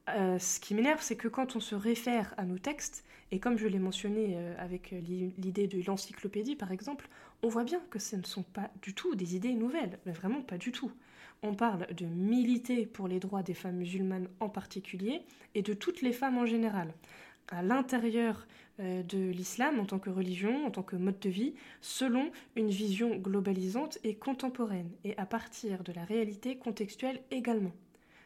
euh, 0.09 0.37
ce 0.37 0.59
qui 0.59 0.75
m'énerve, 0.75 1.01
c'est 1.01 1.15
que 1.15 1.27
quand 1.27 1.55
on 1.55 1.59
se 1.59 1.75
réfère 1.75 2.33
à 2.37 2.45
nos 2.45 2.57
textes, 2.57 3.05
et 3.31 3.39
comme 3.39 3.57
je 3.57 3.67
l'ai 3.67 3.79
mentionné 3.79 4.33
euh, 4.35 4.55
avec 4.57 4.91
l'idée 4.91 5.67
de 5.67 5.81
l'encyclopédie 5.87 6.55
par 6.55 6.71
exemple, 6.71 7.07
on 7.41 7.47
voit 7.47 7.63
bien 7.63 7.81
que 7.89 7.99
ce 7.99 8.15
ne 8.15 8.23
sont 8.23 8.43
pas 8.43 8.69
du 8.81 8.93
tout 8.93 9.15
des 9.15 9.35
idées 9.35 9.53
nouvelles, 9.53 9.99
mais 10.05 10.11
vraiment 10.11 10.41
pas 10.41 10.57
du 10.57 10.71
tout. 10.71 10.91
On 11.41 11.55
parle 11.55 11.87
de 11.93 12.05
militer 12.05 12.85
pour 12.85 13.07
les 13.07 13.19
droits 13.19 13.43
des 13.43 13.53
femmes 13.53 13.77
musulmanes 13.77 14.27
en 14.39 14.49
particulier, 14.49 15.21
et 15.55 15.61
de 15.61 15.73
toutes 15.73 16.01
les 16.01 16.13
femmes 16.13 16.37
en 16.37 16.45
général, 16.45 16.93
à 17.49 17.61
l'intérieur 17.61 18.45
euh, 18.79 19.03
de 19.03 19.29
l'islam 19.29 19.79
en 19.79 19.85
tant 19.85 19.99
que 19.99 20.09
religion, 20.09 20.65
en 20.65 20.71
tant 20.71 20.83
que 20.83 20.95
mode 20.95 21.19
de 21.19 21.29
vie, 21.29 21.53
selon 21.79 22.31
une 22.55 22.69
vision 22.69 23.15
globalisante 23.15 23.99
et 24.03 24.15
contemporaine, 24.15 24.89
et 25.03 25.17
à 25.17 25.25
partir 25.25 25.83
de 25.83 25.93
la 25.93 26.03
réalité 26.03 26.57
contextuelle 26.57 27.21
également. 27.31 27.73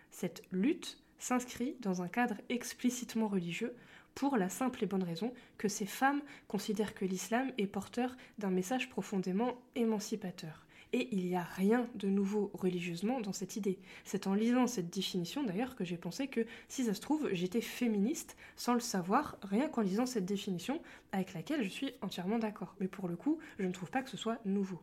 Cette 0.10 0.42
lutte 0.52 1.04
s'inscrit 1.20 1.76
dans 1.82 2.02
un 2.02 2.08
cadre 2.08 2.36
explicitement 2.50 3.28
religieux 3.28 3.76
pour 4.16 4.38
la 4.38 4.50
simple 4.50 4.84
et 4.84 4.88
bonne 4.88 5.04
raison 5.04 5.32
que 5.60 5.68
ces 5.68 5.86
femmes 5.86 6.22
considèrent 6.48 6.96
que 6.96 7.06
l'islam 7.06 7.52
est 7.58 7.68
porteur 7.68 8.18
d'un 8.40 8.50
message 8.50 8.90
profondément 8.90 9.56
émancipateur. 9.76 10.66
Et 10.94 11.10
il 11.12 11.28
n'y 11.28 11.36
a 11.36 11.44
rien 11.44 11.88
de 11.96 12.08
nouveau 12.08 12.50
religieusement 12.54 13.20
dans 13.20 13.34
cette 13.34 13.58
idée. 13.58 13.78
C'est 14.06 14.26
en 14.26 14.34
lisant 14.34 14.68
cette 14.68 14.90
définition 14.90 15.44
d'ailleurs 15.44 15.76
que 15.76 15.84
j'ai 15.84 15.98
pensé 15.98 16.28
que 16.28 16.46
si 16.68 16.86
ça 16.86 16.94
se 16.94 17.02
trouve, 17.02 17.30
j'étais 17.32 17.62
féministe 17.62 18.38
sans 18.56 18.74
le 18.74 18.80
savoir, 18.80 19.38
rien 19.44 19.68
qu'en 19.68 19.82
lisant 19.82 20.06
cette 20.06 20.26
définition 20.26 20.82
avec 21.12 21.34
laquelle 21.34 21.64
je 21.64 21.70
suis 21.70 21.94
entièrement 22.02 22.40
d'accord. 22.40 22.76
Mais 22.80 22.88
pour 22.88 23.08
le 23.08 23.18
coup, 23.18 23.38
je 23.60 23.66
ne 23.66 23.72
trouve 23.72 23.92
pas 23.92 24.02
que 24.02 24.10
ce 24.10 24.18
soit 24.18 24.40
nouveau. 24.46 24.80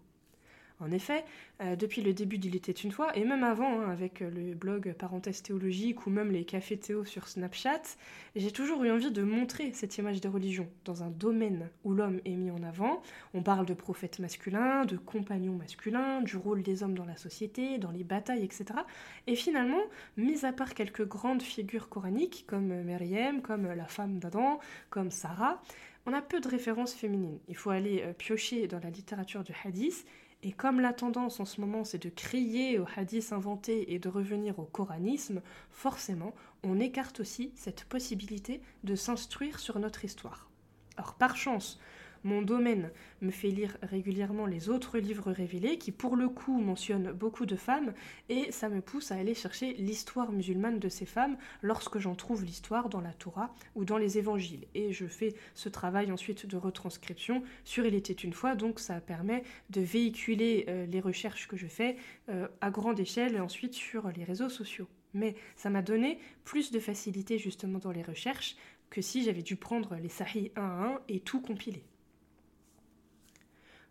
En 0.80 0.90
effet, 0.90 1.24
euh, 1.60 1.76
depuis 1.76 2.02
le 2.02 2.12
début 2.12 2.36
d'Il 2.36 2.56
était 2.56 2.72
une 2.72 2.90
fois, 2.90 3.16
et 3.16 3.24
même 3.24 3.44
avant, 3.44 3.80
hein, 3.80 3.90
avec 3.90 4.22
euh, 4.22 4.30
le 4.30 4.54
blog 4.54 4.92
Parenthèse 4.98 5.40
théologique 5.40 6.06
ou 6.06 6.10
même 6.10 6.32
les 6.32 6.44
cafés 6.44 6.76
théo 6.76 7.04
sur 7.04 7.28
Snapchat, 7.28 7.82
j'ai 8.34 8.50
toujours 8.50 8.82
eu 8.82 8.90
envie 8.90 9.12
de 9.12 9.22
montrer 9.22 9.72
cette 9.72 9.96
image 9.98 10.20
des 10.20 10.26
religions 10.26 10.68
dans 10.84 11.04
un 11.04 11.10
domaine 11.10 11.70
où 11.84 11.92
l'homme 11.92 12.20
est 12.24 12.34
mis 12.34 12.50
en 12.50 12.62
avant. 12.64 13.02
On 13.34 13.42
parle 13.42 13.66
de 13.66 13.74
prophètes 13.74 14.18
masculins, 14.18 14.84
de 14.84 14.96
compagnons 14.96 15.54
masculins, 15.54 16.20
du 16.22 16.36
rôle 16.36 16.62
des 16.62 16.82
hommes 16.82 16.96
dans 16.96 17.06
la 17.06 17.16
société, 17.16 17.78
dans 17.78 17.92
les 17.92 18.02
batailles, 18.02 18.44
etc. 18.44 18.64
Et 19.28 19.36
finalement, 19.36 19.82
mis 20.16 20.44
à 20.44 20.52
part 20.52 20.74
quelques 20.74 21.06
grandes 21.06 21.42
figures 21.42 21.88
coraniques 21.88 22.44
comme 22.48 22.82
Myriam, 22.82 23.42
comme 23.42 23.72
la 23.72 23.86
femme 23.86 24.18
d'Adam, 24.18 24.58
comme 24.90 25.12
Sarah, 25.12 25.62
on 26.06 26.12
a 26.12 26.20
peu 26.20 26.40
de 26.40 26.48
références 26.48 26.94
féminines. 26.94 27.38
Il 27.48 27.56
faut 27.56 27.70
aller 27.70 28.02
euh, 28.02 28.12
piocher 28.12 28.66
dans 28.66 28.80
la 28.80 28.90
littérature 28.90 29.42
du 29.42 29.52
hadith 29.64 30.04
et 30.44 30.52
comme 30.52 30.80
la 30.80 30.92
tendance 30.92 31.40
en 31.40 31.46
ce 31.46 31.60
moment 31.60 31.84
c'est 31.84 32.02
de 32.02 32.10
crier 32.10 32.78
aux 32.78 32.86
hadiths 32.96 33.32
inventés 33.32 33.94
et 33.94 33.98
de 33.98 34.08
revenir 34.10 34.58
au 34.58 34.64
coranisme, 34.64 35.40
forcément 35.70 36.34
on 36.62 36.78
écarte 36.78 37.20
aussi 37.20 37.50
cette 37.56 37.84
possibilité 37.84 38.60
de 38.84 38.94
s'instruire 38.94 39.58
sur 39.58 39.78
notre 39.78 40.04
histoire. 40.04 40.50
Or 40.98 41.14
par 41.14 41.36
chance, 41.36 41.80
mon 42.24 42.40
domaine 42.40 42.90
me 43.20 43.30
fait 43.30 43.50
lire 43.50 43.76
régulièrement 43.82 44.46
les 44.46 44.70
autres 44.70 44.98
livres 44.98 45.30
révélés 45.30 45.78
qui 45.78 45.92
pour 45.92 46.16
le 46.16 46.28
coup 46.28 46.58
mentionnent 46.58 47.12
beaucoup 47.12 47.46
de 47.46 47.54
femmes 47.54 47.92
et 48.28 48.50
ça 48.50 48.68
me 48.68 48.80
pousse 48.80 49.12
à 49.12 49.16
aller 49.16 49.34
chercher 49.34 49.74
l'histoire 49.74 50.32
musulmane 50.32 50.78
de 50.78 50.88
ces 50.88 51.06
femmes 51.06 51.36
lorsque 51.62 51.98
j'en 51.98 52.14
trouve 52.14 52.44
l'histoire 52.44 52.88
dans 52.88 53.02
la 53.02 53.12
Torah 53.12 53.54
ou 53.74 53.84
dans 53.84 53.98
les 53.98 54.18
évangiles. 54.18 54.66
Et 54.74 54.92
je 54.92 55.06
fais 55.06 55.34
ce 55.54 55.68
travail 55.68 56.10
ensuite 56.10 56.46
de 56.46 56.56
retranscription 56.56 57.42
sur 57.64 57.84
Il 57.84 57.94
était 57.94 58.12
une 58.14 58.32
fois, 58.32 58.54
donc 58.54 58.80
ça 58.80 59.00
permet 59.00 59.44
de 59.70 59.82
véhiculer 59.82 60.64
euh, 60.68 60.86
les 60.86 61.00
recherches 61.00 61.46
que 61.46 61.56
je 61.56 61.66
fais 61.66 61.96
euh, 62.30 62.48
à 62.60 62.70
grande 62.70 62.98
échelle 63.00 63.34
et 63.34 63.40
ensuite 63.40 63.74
sur 63.74 64.10
les 64.10 64.24
réseaux 64.24 64.48
sociaux. 64.48 64.88
Mais 65.12 65.36
ça 65.56 65.70
m'a 65.70 65.82
donné 65.82 66.18
plus 66.44 66.72
de 66.72 66.80
facilité 66.80 67.38
justement 67.38 67.78
dans 67.78 67.92
les 67.92 68.02
recherches 68.02 68.56
que 68.90 69.02
si 69.02 69.22
j'avais 69.22 69.42
dû 69.42 69.56
prendre 69.56 69.94
les 69.96 70.08
sahih 70.08 70.50
1 70.56 70.62
à 70.62 70.86
1 70.86 71.00
et 71.08 71.20
tout 71.20 71.40
compiler. 71.40 71.84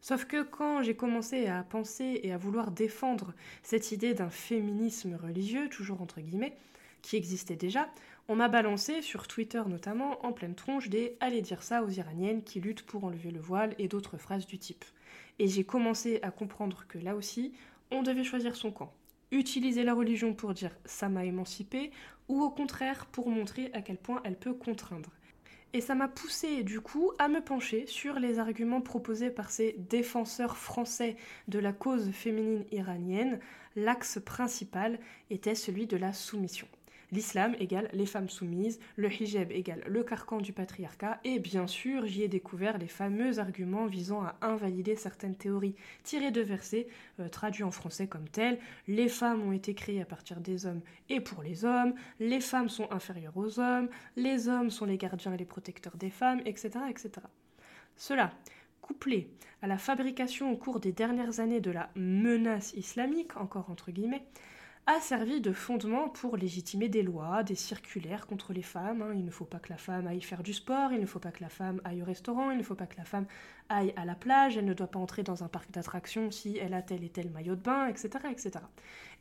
Sauf 0.03 0.25
que 0.25 0.43
quand 0.43 0.81
j'ai 0.81 0.98
commencé 0.98 1.48
à 1.48 1.63
penser 1.63 2.19
et 2.24 2.33
à 2.33 2.38
vouloir 2.38 2.72
défendre 2.72 3.33
cette 3.63 3.93
idée 3.93 4.13
d'un 4.13 4.29
féminisme 4.29 5.15
religieux, 5.15 5.69
toujours 5.69 6.01
entre 6.01 6.19
guillemets, 6.19 6.57
qui 7.01 7.15
existait 7.15 7.55
déjà, 7.55 7.88
on 8.27 8.36
m'a 8.36 8.50
balancé, 8.50 9.01
sur 9.01 9.29
Twitter 9.29 9.63
notamment, 9.65 10.25
en 10.25 10.33
pleine 10.33 10.55
tronche 10.55 10.89
des 10.89 11.15
Allez 11.22 11.41
dire 11.41 11.63
ça 11.63 11.83
aux 11.83 11.89
Iraniennes 11.89 12.43
qui 12.43 12.60
luttent 12.60 12.86
pour 12.86 13.05
enlever 13.05 13.31
le 13.31 13.39
voile 13.39 13.75
et 13.79 13.88
d'autres 13.88 14.17
phrases 14.17 14.45
du 14.45 14.57
type. 14.57 14.83
Et 15.39 15.48
j'ai 15.48 15.63
commencé 15.63 16.19
à 16.22 16.31
comprendre 16.31 16.83
que 16.89 16.98
là 16.98 17.15
aussi, 17.15 17.53
on 17.89 18.03
devait 18.03 18.25
choisir 18.25 18.57
son 18.57 18.74
camp. 18.74 18.93
Utiliser 19.31 19.86
la 19.86 19.93
religion 19.93 20.33
pour 20.33 20.53
dire 20.53 20.77
ça 20.83 21.07
m'a 21.07 21.24
émancipé, 21.24 21.91
ou 22.27 22.43
au 22.43 22.50
contraire 22.50 23.05
pour 23.05 23.29
montrer 23.29 23.72
à 23.74 23.81
quel 23.81 23.98
point 23.98 24.19
elle 24.25 24.38
peut 24.38 24.53
contraindre. 24.53 25.12
Et 25.75 25.82
ça 25.82 25.96
m'a 25.96 26.08
poussé 26.08 26.62
du 26.62 26.82
coup 26.82 27.12
à 27.18 27.27
me 27.27 27.42
pencher 27.42 27.88
sur 27.88 28.20
les 28.20 28.38
arguments 28.38 28.82
proposés 28.82 29.32
par 29.32 29.50
ces 29.50 29.74
défenseurs 29.89 30.56
français 30.56 31.15
de 31.48 31.58
la 31.58 31.74
cause 31.74 32.12
féminine 32.12 32.63
iranienne. 32.72 33.39
L'axe 33.75 34.20
principal 34.24 35.00
était 35.32 35.56
celui 35.56 35.88
de 35.88 35.98
la 35.98 36.13
soumission. 36.13 36.68
L'islam 37.13 37.55
égale 37.60 37.91
les 37.93 38.08
femmes 38.08 38.27
soumises, 38.27 38.79
le 38.96 39.08
hijab 39.08 39.51
égale 39.51 39.84
le 39.86 40.03
carcan 40.03 40.39
du 40.39 40.51
patriarcat, 40.51 41.20
et 41.24 41.38
bien 41.38 41.67
sûr, 41.67 42.08
j'y 42.08 42.24
ai 42.24 42.27
découvert 42.27 42.79
les 42.79 42.88
fameux 42.88 43.38
arguments 43.38 43.86
visant 43.86 44.24
à 44.24 44.36
invalider 44.41 44.96
certaines 44.96 45.36
théories 45.36 45.75
tirées 46.01 46.32
de 46.32 46.41
versets, 46.41 46.88
euh, 47.20 47.29
traduits 47.29 47.63
en 47.63 47.70
français 47.70 48.08
comme 48.08 48.27
tels. 48.27 48.58
Les 48.88 49.10
femmes 49.10 49.48
ont 49.48 49.51
été 49.51 49.75
créées 49.75 50.01
à 50.01 50.05
partir 50.05 50.39
des 50.39 50.65
hommes 50.65 50.82
et 51.08 51.20
pour 51.20 51.43
les 51.43 51.65
hommes, 51.65 51.93
les 52.20 52.41
femmes 52.41 52.70
sont 52.70 52.91
inférieures 52.91 53.38
aux 53.38 53.60
hommes, 53.60 53.89
les 54.15 54.48
hommes 54.48 54.72
sont 54.72 54.86
les 54.86 54.98
gardiens 54.98 55.34
et 55.34 55.38
les 55.38 55.46
protecteurs 55.46 55.98
des 55.98 56.10
femmes, 56.10 56.41
etc. 56.46 56.79
etc. 56.89 57.12
Cela, 57.96 58.34
couplé 58.82 59.29
à 59.62 59.67
la 59.67 59.77
fabrication 59.77 60.51
au 60.51 60.58
cours 60.58 60.79
des 60.79 60.93
dernières 60.93 61.39
années 61.39 61.62
de 61.62 61.70
la 61.70 61.91
menace 61.96 62.74
islamique, 62.74 63.38
encore 63.38 63.70
entre 63.70 63.91
guillemets, 63.91 64.25
a 64.85 64.99
servi 64.99 65.39
de 65.39 65.53
fondement 65.53 66.09
pour 66.09 66.35
légitimer 66.35 66.89
des 66.89 67.03
lois, 67.03 67.43
des 67.43 67.55
circulaires 67.55 68.27
contre 68.27 68.51
les 68.51 68.61
femmes. 68.61 69.01
Hein. 69.01 69.13
Il 69.15 69.23
ne 69.23 69.31
faut 69.31 69.45
pas 69.45 69.59
que 69.59 69.69
la 69.69 69.77
femme 69.77 70.07
aille 70.07 70.21
faire 70.21 70.43
du 70.43 70.53
sport, 70.53 70.91
il 70.91 70.99
ne 70.99 71.05
faut 71.05 71.19
pas 71.19 71.31
que 71.31 71.41
la 71.41 71.47
femme 71.47 71.79
aille 71.85 72.01
au 72.01 72.05
restaurant, 72.05 72.51
il 72.51 72.57
ne 72.57 72.63
faut 72.63 72.75
pas 72.75 72.85
que 72.85 72.97
la 72.97 73.05
femme 73.05 73.25
aille 73.69 73.93
à 73.95 74.03
la 74.03 74.15
plage, 74.15 74.57
elle 74.57 74.65
ne 74.65 74.73
doit 74.73 74.87
pas 74.87 74.99
entrer 74.99 75.23
dans 75.23 75.41
un 75.41 75.47
parc 75.47 75.71
d'attractions 75.71 76.31
si 76.31 76.57
elle 76.57 76.73
a 76.73 76.81
tel 76.81 77.01
et 77.05 77.09
tel 77.09 77.29
maillot 77.29 77.55
de 77.55 77.61
bain, 77.61 77.87
etc. 77.87 78.09
etc. 78.29 78.51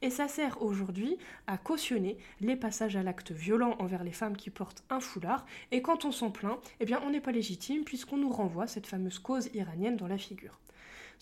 Et 0.03 0.11
ça 0.11 0.27
sert 0.27 0.61
aujourd'hui 0.63 1.17
à 1.47 1.59
cautionner 1.59 2.19
les 2.41 2.57
passages 2.57 2.97
à 2.97 3.05
l'acte 3.05 3.31
violent 3.31 3.77
envers 3.79 4.03
les 4.03 4.11
femmes 4.11 4.37
qui 4.37 4.51
portent 4.51 4.83
un 4.91 4.99
foulard, 4.99 5.47
et 5.71 5.81
quand 5.81 6.05
on 6.05 6.11
s'en 6.11 6.33
plaint, 6.33 6.59
eh 6.81 6.87
bien 6.87 7.01
on 7.07 7.11
n'est 7.11 7.21
pas 7.21 7.31
légitime 7.31 7.85
puisqu'on 7.85 8.17
nous 8.17 8.31
renvoie 8.31 8.67
cette 8.67 8.89
fameuse 8.89 9.21
cause 9.21 9.49
iranienne 9.55 9.97
dans 9.97 10.09
la 10.09 10.19
figure. 10.19 10.59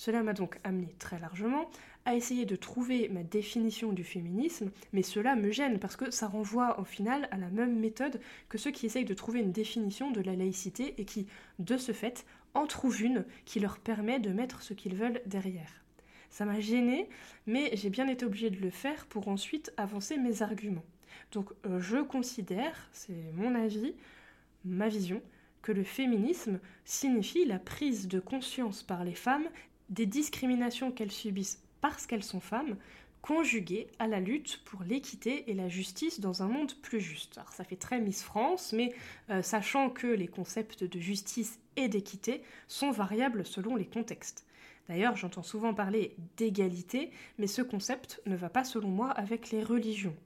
Cela 0.00 0.22
m'a 0.22 0.32
donc 0.32 0.58
amené 0.64 0.94
très 0.98 1.18
largement 1.18 1.68
à 2.04 2.14
essayer 2.14 2.46
de 2.46 2.56
trouver 2.56 3.08
ma 3.08 3.22
définition 3.22 3.92
du 3.92 4.04
féminisme, 4.04 4.70
mais 4.92 5.02
cela 5.02 5.36
me 5.36 5.50
gêne 5.50 5.78
parce 5.78 5.96
que 5.96 6.10
ça 6.10 6.28
renvoie 6.28 6.80
au 6.80 6.84
final 6.84 7.28
à 7.30 7.36
la 7.36 7.48
même 7.48 7.78
méthode 7.78 8.20
que 8.48 8.58
ceux 8.58 8.70
qui 8.70 8.86
essayent 8.86 9.04
de 9.04 9.14
trouver 9.14 9.40
une 9.40 9.52
définition 9.52 10.10
de 10.10 10.20
la 10.20 10.34
laïcité 10.34 10.94
et 10.98 11.04
qui, 11.04 11.26
de 11.58 11.76
ce 11.76 11.92
fait, 11.92 12.24
en 12.54 12.66
trouvent 12.66 13.02
une 13.02 13.24
qui 13.44 13.60
leur 13.60 13.78
permet 13.78 14.18
de 14.18 14.30
mettre 14.30 14.62
ce 14.62 14.74
qu'ils 14.74 14.96
veulent 14.96 15.20
derrière. 15.26 15.84
Ça 16.30 16.44
m'a 16.44 16.60
gêné, 16.60 17.08
mais 17.46 17.70
j'ai 17.74 17.90
bien 17.90 18.08
été 18.08 18.24
obligée 18.24 18.50
de 18.50 18.60
le 18.60 18.70
faire 18.70 19.06
pour 19.06 19.28
ensuite 19.28 19.72
avancer 19.76 20.16
mes 20.16 20.42
arguments. 20.42 20.84
Donc 21.32 21.50
euh, 21.66 21.80
je 21.80 21.98
considère, 21.98 22.88
c'est 22.92 23.32
mon 23.34 23.54
avis, 23.54 23.94
ma 24.64 24.88
vision, 24.88 25.20
que 25.62 25.72
le 25.72 25.84
féminisme 25.84 26.60
signifie 26.84 27.44
la 27.44 27.58
prise 27.58 28.08
de 28.08 28.20
conscience 28.20 28.82
par 28.82 29.04
les 29.04 29.14
femmes 29.14 29.48
des 29.90 30.06
discriminations 30.06 30.92
qu'elles 30.92 31.10
subissent 31.10 31.62
parce 31.80 32.06
qu'elles 32.06 32.24
sont 32.24 32.40
femmes, 32.40 32.76
conjuguées 33.22 33.88
à 33.98 34.06
la 34.06 34.20
lutte 34.20 34.60
pour 34.64 34.82
l'équité 34.82 35.50
et 35.50 35.54
la 35.54 35.68
justice 35.68 36.20
dans 36.20 36.42
un 36.42 36.48
monde 36.48 36.72
plus 36.80 37.00
juste. 37.00 37.36
Alors 37.38 37.52
ça 37.52 37.64
fait 37.64 37.76
très 37.76 38.00
Miss 38.00 38.22
France, 38.22 38.72
mais 38.72 38.94
euh, 39.28 39.42
sachant 39.42 39.90
que 39.90 40.06
les 40.06 40.28
concepts 40.28 40.84
de 40.84 40.98
justice 40.98 41.58
et 41.76 41.88
d'équité 41.88 42.42
sont 42.68 42.90
variables 42.90 43.44
selon 43.44 43.76
les 43.76 43.86
contextes. 43.86 44.46
D'ailleurs, 44.90 45.14
j'entends 45.14 45.44
souvent 45.44 45.72
parler 45.72 46.16
d'égalité, 46.36 47.12
mais 47.38 47.46
ce 47.46 47.62
concept 47.62 48.20
ne 48.26 48.34
va 48.34 48.50
pas 48.50 48.64
selon 48.64 48.88
moi 48.88 49.12
avec 49.12 49.52
les 49.52 49.62
religions. 49.62 50.16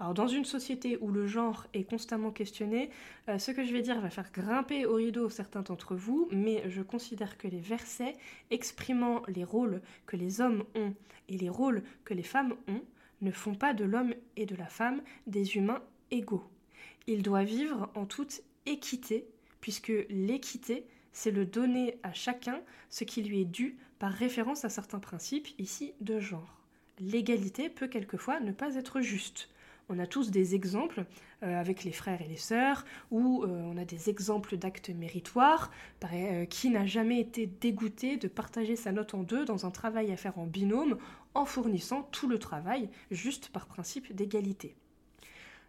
Alors 0.00 0.14
dans 0.14 0.28
une 0.28 0.46
société 0.46 0.96
où 1.02 1.10
le 1.10 1.26
genre 1.26 1.66
est 1.74 1.84
constamment 1.84 2.30
questionné, 2.30 2.88
euh, 3.28 3.38
ce 3.38 3.50
que 3.50 3.62
je 3.62 3.70
vais 3.74 3.82
dire 3.82 4.00
va 4.00 4.08
faire 4.08 4.32
grimper 4.32 4.86
au 4.86 4.94
rideau 4.94 5.28
certains 5.28 5.60
d'entre 5.60 5.94
vous, 5.94 6.26
mais 6.32 6.62
je 6.70 6.80
considère 6.80 7.36
que 7.36 7.48
les 7.48 7.60
versets 7.60 8.16
exprimant 8.50 9.20
les 9.28 9.44
rôles 9.44 9.82
que 10.06 10.16
les 10.16 10.40
hommes 10.40 10.64
ont 10.74 10.94
et 11.28 11.36
les 11.36 11.50
rôles 11.50 11.82
que 12.06 12.14
les 12.14 12.22
femmes 12.22 12.54
ont 12.66 12.80
ne 13.20 13.30
font 13.30 13.54
pas 13.54 13.74
de 13.74 13.84
l'homme 13.84 14.14
et 14.38 14.46
de 14.46 14.56
la 14.56 14.68
femme 14.68 15.02
des 15.26 15.56
humains 15.56 15.82
égaux. 16.10 16.48
Il 17.06 17.22
doit 17.22 17.44
vivre 17.44 17.90
en 17.94 18.06
toute 18.06 18.40
équité, 18.64 19.28
puisque 19.60 19.92
l'équité, 20.08 20.86
c'est 21.12 21.30
le 21.30 21.44
donner 21.44 21.98
à 22.02 22.14
chacun 22.14 22.60
ce 22.88 23.04
qui 23.04 23.22
lui 23.22 23.42
est 23.42 23.44
dû 23.44 23.76
par 23.98 24.12
référence 24.12 24.64
à 24.64 24.68
certains 24.68 25.00
principes 25.00 25.48
ici 25.58 25.92
de 26.00 26.18
genre. 26.20 26.60
L'égalité 26.98 27.68
peut 27.68 27.88
quelquefois 27.88 28.40
ne 28.40 28.52
pas 28.52 28.76
être 28.76 29.00
juste. 29.00 29.48
On 29.88 29.98
a 29.98 30.06
tous 30.06 30.30
des 30.30 30.54
exemples 30.54 31.04
euh, 31.42 31.60
avec 31.60 31.84
les 31.84 31.92
frères 31.92 32.22
et 32.22 32.28
les 32.28 32.38
sœurs, 32.38 32.84
où 33.10 33.42
euh, 33.42 33.48
on 33.48 33.76
a 33.76 33.84
des 33.84 34.08
exemples 34.08 34.56
d'actes 34.56 34.88
méritoires. 34.90 35.70
Euh, 36.12 36.44
qui 36.46 36.70
n'a 36.70 36.86
jamais 36.86 37.20
été 37.20 37.46
dégoûté 37.46 38.16
de 38.16 38.28
partager 38.28 38.76
sa 38.76 38.92
note 38.92 39.14
en 39.14 39.22
deux 39.22 39.44
dans 39.44 39.66
un 39.66 39.70
travail 39.70 40.12
à 40.12 40.16
faire 40.16 40.38
en 40.38 40.46
binôme 40.46 40.98
en 41.34 41.44
fournissant 41.44 42.02
tout 42.12 42.28
le 42.28 42.38
travail 42.38 42.88
juste 43.10 43.48
par 43.48 43.66
principe 43.66 44.14
d'égalité 44.14 44.76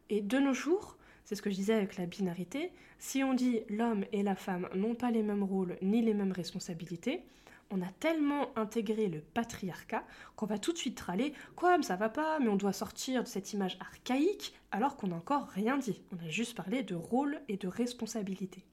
Et 0.10 0.22
de 0.22 0.38
nos 0.38 0.54
jours, 0.54 0.98
c'est 1.24 1.36
ce 1.36 1.42
que 1.42 1.50
je 1.50 1.56
disais 1.56 1.74
avec 1.74 1.98
la 1.98 2.06
binarité, 2.06 2.72
si 3.00 3.24
on 3.24 3.34
dit 3.34 3.62
l'homme 3.70 4.06
et 4.12 4.24
la 4.24 4.36
femme 4.36 4.70
n'ont 4.76 4.96
pas 4.96 5.10
les 5.10 5.24
mêmes 5.24 5.44
rôles 5.44 5.78
ni 5.82 6.02
les 6.02 6.14
mêmes 6.14 6.34
responsabilités, 6.34 7.24
on 7.72 7.82
a 7.82 7.92
tellement 8.00 8.56
intégré 8.58 9.08
le 9.08 9.22
patriarcat 9.22 10.04
qu'on 10.36 10.46
va 10.46 10.58
tout 10.58 10.72
de 10.72 10.78
suite 10.78 11.00
râler 11.00 11.34
Quoi, 11.56 11.82
ça 11.82 11.96
va 11.96 12.10
pas, 12.10 12.40
mais 12.40 12.48
on 12.48 12.56
doit 12.56 12.74
sortir 12.74 13.24
de 13.24 13.28
cette 13.28 13.54
image 13.54 13.78
archaïque 13.80 14.54
alors 14.72 14.96
qu'on 14.96 15.08
n'a 15.08 15.16
encore 15.16 15.48
rien 15.48 15.78
dit. 15.78 16.02
On 16.12 16.26
a 16.26 16.30
juste 16.30 16.56
parlé 16.56 16.84
de 16.84 16.96
rôle 16.96 17.42
et 17.48 17.58
de 17.58 17.68
responsabilité. 17.68 18.64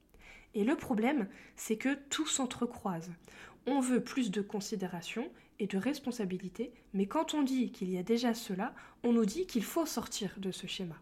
Et 0.53 0.63
le 0.63 0.75
problème, 0.75 1.27
c'est 1.55 1.77
que 1.77 1.95
tout 2.09 2.27
s'entrecroise. 2.27 3.11
On 3.65 3.79
veut 3.79 4.03
plus 4.03 4.29
de 4.29 4.41
considération 4.41 5.29
et 5.59 5.67
de 5.67 5.77
responsabilité, 5.77 6.73
mais 6.93 7.05
quand 7.05 7.33
on 7.33 7.43
dit 7.43 7.71
qu'il 7.71 7.89
y 7.89 7.97
a 7.97 8.03
déjà 8.03 8.33
cela, 8.33 8.73
on 9.03 9.13
nous 9.13 9.25
dit 9.25 9.47
qu'il 9.47 9.63
faut 9.63 9.85
sortir 9.85 10.35
de 10.37 10.51
ce 10.51 10.67
schéma. 10.67 10.95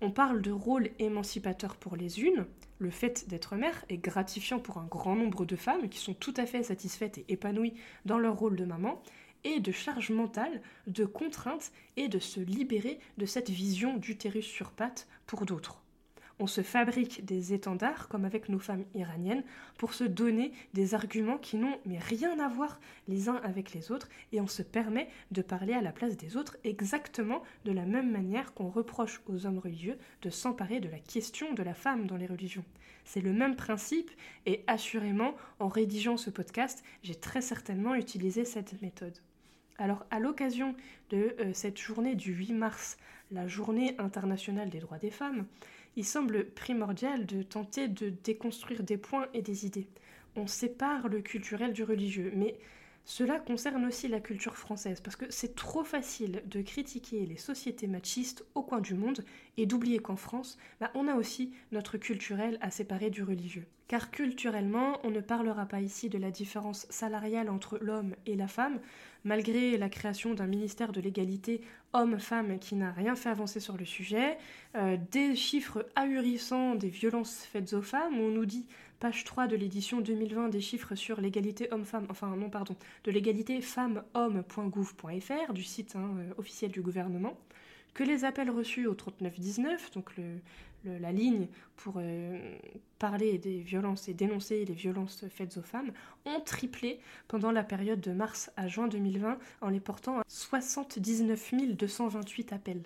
On 0.00 0.10
parle 0.10 0.42
de 0.42 0.50
rôle 0.50 0.90
émancipateur 0.98 1.76
pour 1.76 1.96
les 1.96 2.20
unes, 2.20 2.46
le 2.78 2.90
fait 2.90 3.28
d'être 3.28 3.56
mère 3.56 3.84
est 3.88 3.98
gratifiant 3.98 4.58
pour 4.58 4.78
un 4.78 4.86
grand 4.86 5.16
nombre 5.16 5.44
de 5.44 5.56
femmes 5.56 5.88
qui 5.88 5.98
sont 5.98 6.14
tout 6.14 6.34
à 6.36 6.46
fait 6.46 6.62
satisfaites 6.62 7.18
et 7.18 7.24
épanouies 7.28 7.74
dans 8.04 8.18
leur 8.18 8.36
rôle 8.36 8.56
de 8.56 8.64
maman, 8.64 9.02
et 9.44 9.60
de 9.60 9.72
charge 9.72 10.10
mentale, 10.10 10.60
de 10.86 11.04
contrainte 11.04 11.70
et 11.96 12.08
de 12.08 12.18
se 12.18 12.40
libérer 12.40 12.98
de 13.18 13.26
cette 13.26 13.50
vision 13.50 13.96
d'utérus 13.96 14.46
sur 14.46 14.70
pattes 14.72 15.06
pour 15.26 15.46
d'autres 15.46 15.80
on 16.40 16.46
se 16.46 16.62
fabrique 16.62 17.24
des 17.24 17.52
étendards, 17.52 18.08
comme 18.08 18.24
avec 18.24 18.48
nos 18.48 18.58
femmes 18.58 18.84
iraniennes, 18.94 19.44
pour 19.76 19.94
se 19.94 20.04
donner 20.04 20.52
des 20.74 20.94
arguments 20.94 21.38
qui 21.38 21.56
n'ont 21.56 21.78
mais 21.84 21.98
rien 21.98 22.38
à 22.38 22.48
voir 22.48 22.80
les 23.08 23.28
uns 23.28 23.40
avec 23.42 23.72
les 23.72 23.90
autres, 23.90 24.08
et 24.32 24.40
on 24.40 24.46
se 24.46 24.62
permet 24.62 25.08
de 25.30 25.42
parler 25.42 25.74
à 25.74 25.82
la 25.82 25.92
place 25.92 26.16
des 26.16 26.36
autres 26.36 26.56
exactement 26.64 27.42
de 27.64 27.72
la 27.72 27.84
même 27.84 28.10
manière 28.10 28.54
qu'on 28.54 28.68
reproche 28.68 29.20
aux 29.26 29.46
hommes 29.46 29.58
religieux 29.58 29.98
de 30.22 30.30
s'emparer 30.30 30.80
de 30.80 30.88
la 30.88 30.98
question 30.98 31.52
de 31.54 31.62
la 31.62 31.74
femme 31.74 32.06
dans 32.06 32.16
les 32.16 32.26
religions. 32.26 32.64
C'est 33.04 33.20
le 33.20 33.32
même 33.32 33.56
principe, 33.56 34.10
et 34.46 34.62
assurément, 34.66 35.34
en 35.58 35.68
rédigeant 35.68 36.16
ce 36.16 36.30
podcast, 36.30 36.84
j'ai 37.02 37.14
très 37.14 37.40
certainement 37.40 37.94
utilisé 37.94 38.44
cette 38.44 38.80
méthode. 38.82 39.18
Alors, 39.78 40.04
à 40.10 40.18
l'occasion 40.18 40.74
de 41.10 41.36
euh, 41.38 41.52
cette 41.52 41.78
journée 41.78 42.16
du 42.16 42.32
8 42.34 42.52
mars, 42.52 42.98
la 43.30 43.46
journée 43.46 43.94
internationale 43.98 44.70
des 44.70 44.80
droits 44.80 44.98
des 44.98 45.10
femmes, 45.10 45.46
il 45.96 46.04
semble 46.04 46.46
primordial 46.50 47.26
de 47.26 47.42
tenter 47.42 47.88
de 47.88 48.10
déconstruire 48.24 48.82
des 48.82 48.96
points 48.96 49.26
et 49.34 49.42
des 49.42 49.66
idées. 49.66 49.88
On 50.36 50.46
sépare 50.46 51.08
le 51.08 51.20
culturel 51.20 51.72
du 51.72 51.82
religieux, 51.82 52.32
mais 52.34 52.56
cela 53.10 53.38
concerne 53.38 53.86
aussi 53.86 54.06
la 54.06 54.20
culture 54.20 54.58
française, 54.58 55.00
parce 55.00 55.16
que 55.16 55.24
c'est 55.30 55.54
trop 55.54 55.82
facile 55.82 56.42
de 56.44 56.60
critiquer 56.60 57.24
les 57.24 57.38
sociétés 57.38 57.86
machistes 57.86 58.44
au 58.54 58.62
coin 58.62 58.82
du 58.82 58.92
monde 58.92 59.24
et 59.56 59.64
d'oublier 59.64 59.98
qu'en 59.98 60.16
France, 60.16 60.58
bah, 60.78 60.90
on 60.94 61.08
a 61.08 61.14
aussi 61.14 61.54
notre 61.72 61.96
culturel 61.96 62.58
à 62.60 62.70
séparer 62.70 63.08
du 63.08 63.22
religieux. 63.22 63.66
Car 63.88 64.10
culturellement, 64.10 65.00
on 65.04 65.10
ne 65.10 65.22
parlera 65.22 65.64
pas 65.64 65.80
ici 65.80 66.10
de 66.10 66.18
la 66.18 66.30
différence 66.30 66.86
salariale 66.90 67.48
entre 67.48 67.78
l'homme 67.80 68.14
et 68.26 68.36
la 68.36 68.46
femme, 68.46 68.78
malgré 69.24 69.78
la 69.78 69.88
création 69.88 70.34
d'un 70.34 70.46
ministère 70.46 70.92
de 70.92 71.00
l'égalité 71.00 71.62
homme-femme 71.94 72.58
qui 72.58 72.74
n'a 72.74 72.92
rien 72.92 73.16
fait 73.16 73.30
avancer 73.30 73.58
sur 73.58 73.78
le 73.78 73.86
sujet, 73.86 74.36
euh, 74.76 74.98
des 75.10 75.34
chiffres 75.34 75.86
ahurissants 75.96 76.74
des 76.74 76.90
violences 76.90 77.46
faites 77.50 77.72
aux 77.72 77.80
femmes, 77.80 78.18
on 78.20 78.28
nous 78.28 78.44
dit, 78.44 78.66
page 79.00 79.24
3 79.24 79.46
de 79.46 79.56
l'édition 79.56 80.00
2020, 80.00 80.48
des 80.48 80.60
chiffres 80.60 80.94
sur 80.94 81.20
l'égalité 81.20 81.68
homme-femme, 81.72 82.06
enfin 82.10 82.34
non 82.36 82.50
pardon, 82.50 82.76
de 83.04 83.10
l'égalité 83.10 83.60
femmes-hommes.gouv.fr, 83.60 85.52
du 85.52 85.64
site 85.64 85.96
hein, 85.96 86.14
euh, 86.18 86.32
officiel 86.38 86.70
du 86.70 86.82
gouvernement, 86.82 87.38
que 87.94 88.04
les 88.04 88.24
appels 88.24 88.50
reçus 88.50 88.86
au 88.86 88.94
3919, 88.94 89.90
donc 89.92 90.12
la 90.84 91.12
ligne 91.12 91.48
pour 91.76 91.94
euh, 91.98 92.56
parler 92.98 93.38
des 93.38 93.60
violences 93.60 94.08
et 94.08 94.14
dénoncer 94.14 94.64
les 94.64 94.74
violences 94.74 95.24
faites 95.28 95.56
aux 95.56 95.62
femmes, 95.62 95.92
ont 96.24 96.40
triplé 96.40 97.00
pendant 97.26 97.50
la 97.50 97.64
période 97.64 98.00
de 98.00 98.12
mars 98.12 98.50
à 98.56 98.68
juin 98.68 98.88
2020 98.88 99.38
en 99.60 99.68
les 99.68 99.80
portant 99.80 100.20
à 100.20 100.22
79 100.28 101.54
228 101.76 102.52
appels. 102.52 102.82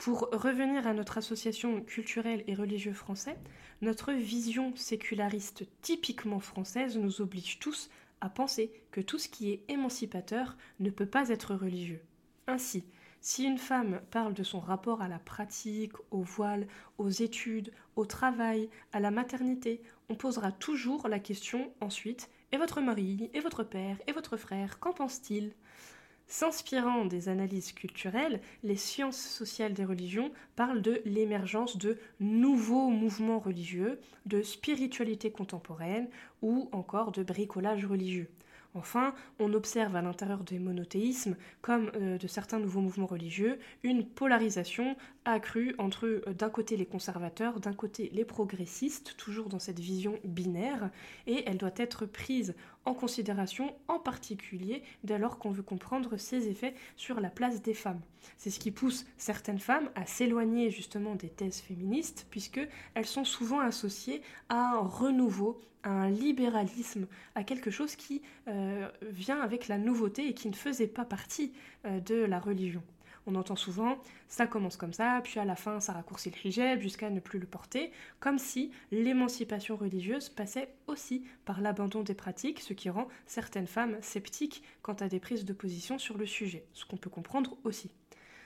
Pour 0.00 0.30
revenir 0.32 0.86
à 0.86 0.94
notre 0.94 1.18
association 1.18 1.82
culturelle 1.82 2.42
et 2.46 2.54
religieuse 2.54 2.96
française, 2.96 3.36
notre 3.82 4.12
vision 4.12 4.74
séculariste 4.74 5.64
typiquement 5.82 6.40
française 6.40 6.96
nous 6.96 7.20
oblige 7.20 7.58
tous 7.58 7.90
à 8.22 8.30
penser 8.30 8.72
que 8.92 9.02
tout 9.02 9.18
ce 9.18 9.28
qui 9.28 9.50
est 9.50 9.62
émancipateur 9.68 10.56
ne 10.78 10.88
peut 10.88 11.04
pas 11.04 11.28
être 11.28 11.54
religieux. 11.54 12.00
Ainsi, 12.46 12.82
si 13.20 13.44
une 13.44 13.58
femme 13.58 14.00
parle 14.10 14.32
de 14.32 14.42
son 14.42 14.58
rapport 14.58 15.02
à 15.02 15.08
la 15.08 15.18
pratique, 15.18 15.92
au 16.10 16.22
voile, 16.22 16.66
aux 16.96 17.10
études, 17.10 17.70
au 17.94 18.06
travail, 18.06 18.70
à 18.94 19.00
la 19.00 19.10
maternité, 19.10 19.82
on 20.08 20.14
posera 20.14 20.50
toujours 20.50 21.08
la 21.08 21.18
question 21.18 21.74
ensuite 21.82 22.30
Et 22.52 22.56
votre 22.56 22.80
mari, 22.80 23.28
et 23.34 23.40
votre 23.40 23.64
père, 23.64 23.98
et 24.06 24.12
votre 24.12 24.38
frère, 24.38 24.78
qu'en 24.80 24.94
pense-t-il? 24.94 25.52
S'inspirant 26.32 27.06
des 27.06 27.28
analyses 27.28 27.72
culturelles, 27.72 28.40
les 28.62 28.76
sciences 28.76 29.20
sociales 29.20 29.74
des 29.74 29.84
religions 29.84 30.30
parlent 30.54 30.80
de 30.80 31.02
l'émergence 31.04 31.76
de 31.76 31.98
nouveaux 32.20 32.88
mouvements 32.88 33.40
religieux, 33.40 33.98
de 34.26 34.40
spiritualité 34.40 35.32
contemporaine 35.32 36.08
ou 36.40 36.68
encore 36.70 37.10
de 37.10 37.24
bricolage 37.24 37.84
religieux. 37.84 38.30
Enfin, 38.74 39.12
on 39.40 39.52
observe 39.54 39.96
à 39.96 40.02
l'intérieur 40.02 40.44
des 40.44 40.60
monothéismes, 40.60 41.36
comme 41.60 41.90
euh, 41.96 42.18
de 42.18 42.26
certains 42.28 42.60
nouveaux 42.60 42.80
mouvements 42.80 43.06
religieux, 43.06 43.58
une 43.82 44.06
polarisation 44.06 44.96
accrue 45.24 45.74
entre 45.78 46.06
euh, 46.06 46.32
d'un 46.32 46.50
côté 46.50 46.76
les 46.76 46.86
conservateurs, 46.86 47.58
d'un 47.58 47.72
côté 47.72 48.10
les 48.14 48.24
progressistes, 48.24 49.16
toujours 49.16 49.48
dans 49.48 49.58
cette 49.58 49.80
vision 49.80 50.20
binaire, 50.22 50.90
et 51.26 51.42
elle 51.46 51.58
doit 51.58 51.74
être 51.76 52.06
prise 52.06 52.54
en 52.84 52.94
considération 52.94 53.74
en 53.88 53.98
particulier 53.98 54.82
dès 55.04 55.18
lors 55.18 55.38
qu'on 55.38 55.50
veut 55.50 55.62
comprendre 55.62 56.16
ses 56.16 56.48
effets 56.48 56.74
sur 56.96 57.20
la 57.20 57.30
place 57.30 57.62
des 57.62 57.74
femmes. 57.74 58.00
C'est 58.36 58.50
ce 58.50 58.60
qui 58.60 58.70
pousse 58.70 59.06
certaines 59.16 59.58
femmes 59.58 59.90
à 59.94 60.06
s'éloigner 60.06 60.70
justement 60.70 61.14
des 61.14 61.28
thèses 61.28 61.60
féministes, 61.60 62.26
puisque 62.30 62.60
elles 62.94 63.06
sont 63.06 63.24
souvent 63.24 63.60
associées 63.60 64.22
à 64.48 64.74
un 64.74 64.80
renouveau 64.80 65.60
à 65.82 65.90
un 65.90 66.10
libéralisme, 66.10 67.06
à 67.34 67.44
quelque 67.44 67.70
chose 67.70 67.96
qui 67.96 68.22
euh, 68.48 68.88
vient 69.02 69.40
avec 69.40 69.68
la 69.68 69.78
nouveauté 69.78 70.28
et 70.28 70.34
qui 70.34 70.48
ne 70.48 70.54
faisait 70.54 70.86
pas 70.86 71.04
partie 71.04 71.52
euh, 71.86 72.00
de 72.00 72.16
la 72.16 72.38
religion. 72.38 72.82
On 73.26 73.34
entend 73.34 73.56
souvent 73.56 73.98
ça 74.28 74.46
commence 74.46 74.76
comme 74.76 74.92
ça, 74.92 75.20
puis 75.22 75.40
à 75.40 75.44
la 75.44 75.56
fin 75.56 75.80
ça 75.80 75.92
raccourcit 75.92 76.30
le 76.30 76.46
hijab 76.46 76.80
jusqu'à 76.80 77.10
ne 77.10 77.20
plus 77.20 77.38
le 77.38 77.46
porter, 77.46 77.90
comme 78.20 78.38
si 78.38 78.70
l'émancipation 78.92 79.76
religieuse 79.76 80.28
passait 80.28 80.72
aussi 80.86 81.24
par 81.44 81.60
l'abandon 81.60 82.02
des 82.02 82.14
pratiques, 82.14 82.60
ce 82.60 82.72
qui 82.72 82.90
rend 82.90 83.08
certaines 83.26 83.66
femmes 83.66 83.96
sceptiques 84.00 84.62
quant 84.82 84.94
à 84.94 85.08
des 85.08 85.20
prises 85.20 85.44
de 85.44 85.52
position 85.52 85.98
sur 85.98 86.16
le 86.16 86.26
sujet, 86.26 86.64
ce 86.72 86.84
qu'on 86.84 86.96
peut 86.96 87.10
comprendre 87.10 87.56
aussi. 87.64 87.90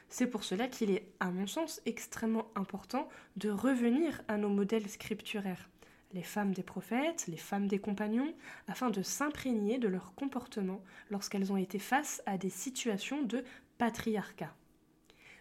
C'est 0.09 0.27
pour 0.27 0.45
cela 0.45 0.69
qu'il 0.69 0.91
est, 0.91 1.07
à 1.21 1.31
mon 1.31 1.47
sens, 1.47 1.81
extrêmement 1.87 2.47
important 2.55 3.09
de 3.37 3.51
revenir 3.51 4.23
à 4.29 4.37
nos 4.37 4.49
modèles 4.49 4.89
scripturaires 4.89 5.69
les 6.15 6.23
femmes 6.23 6.53
des 6.53 6.63
prophètes, 6.63 7.27
les 7.27 7.37
femmes 7.37 7.67
des 7.67 7.81
compagnons, 7.81 8.33
afin 8.69 8.91
de 8.91 9.03
s'imprégner 9.03 9.79
de 9.79 9.89
leur 9.89 10.15
comportement 10.15 10.81
lorsqu'elles 11.11 11.53
ont 11.53 11.57
été 11.57 11.81
face 11.81 12.23
à 12.25 12.39
des 12.39 12.51
situations 12.51 13.23
de 13.23 13.45
patriarcat. 13.79 14.55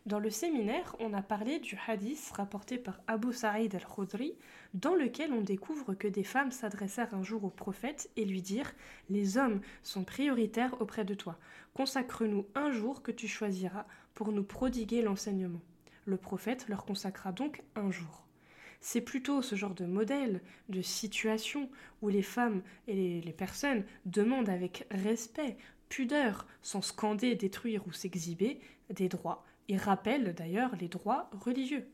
Dans 0.05 0.19
le 0.19 0.29
séminaire, 0.29 0.97
on 0.99 1.13
a 1.13 1.21
parlé 1.21 1.59
du 1.59 1.79
hadith 1.87 2.29
rapporté 2.35 2.77
par 2.77 2.99
Abu 3.07 3.31
Sa'id 3.31 3.73
al-Khudri, 3.73 4.33
dans 4.73 4.95
lequel 4.95 5.31
on 5.31 5.39
découvre 5.39 5.93
que 5.93 6.09
des 6.09 6.25
femmes 6.25 6.51
s'adressèrent 6.51 7.13
un 7.13 7.23
jour 7.23 7.45
au 7.45 7.49
prophète 7.49 8.09
et 8.17 8.25
lui 8.25 8.41
dirent 8.41 8.73
Les 9.09 9.37
hommes 9.37 9.61
sont 9.81 10.03
prioritaires 10.03 10.75
auprès 10.81 11.05
de 11.05 11.13
toi. 11.13 11.39
Consacre-nous 11.73 12.45
un 12.53 12.69
jour 12.71 13.01
que 13.01 13.13
tu 13.13 13.29
choisiras 13.29 13.85
pour 14.13 14.33
nous 14.33 14.43
prodiguer 14.43 15.01
l'enseignement. 15.01 15.61
Le 16.03 16.17
prophète 16.17 16.67
leur 16.67 16.83
consacra 16.83 17.31
donc 17.31 17.63
un 17.77 17.89
jour. 17.89 18.25
C'est 18.81 18.99
plutôt 18.99 19.41
ce 19.41 19.55
genre 19.55 19.73
de 19.73 19.85
modèle, 19.85 20.41
de 20.67 20.81
situation, 20.81 21.69
où 22.01 22.09
les 22.09 22.23
femmes 22.23 22.61
et 22.89 23.21
les, 23.21 23.31
personnes 23.31 23.85
demandent 24.05 24.49
avec 24.49 24.85
respect, 24.91 25.55
pudeur, 25.87 26.45
sans 26.61 26.81
scander, 26.81 27.35
détruire 27.35 27.87
ou 27.87 27.93
s'exhiber, 27.93 28.59
des 28.89 29.07
droits, 29.07 29.45
et 29.69 29.77
rappellent 29.77 30.33
d'ailleurs 30.33 30.75
les 30.75 30.87
droits 30.87 31.29
religieux. 31.31 31.87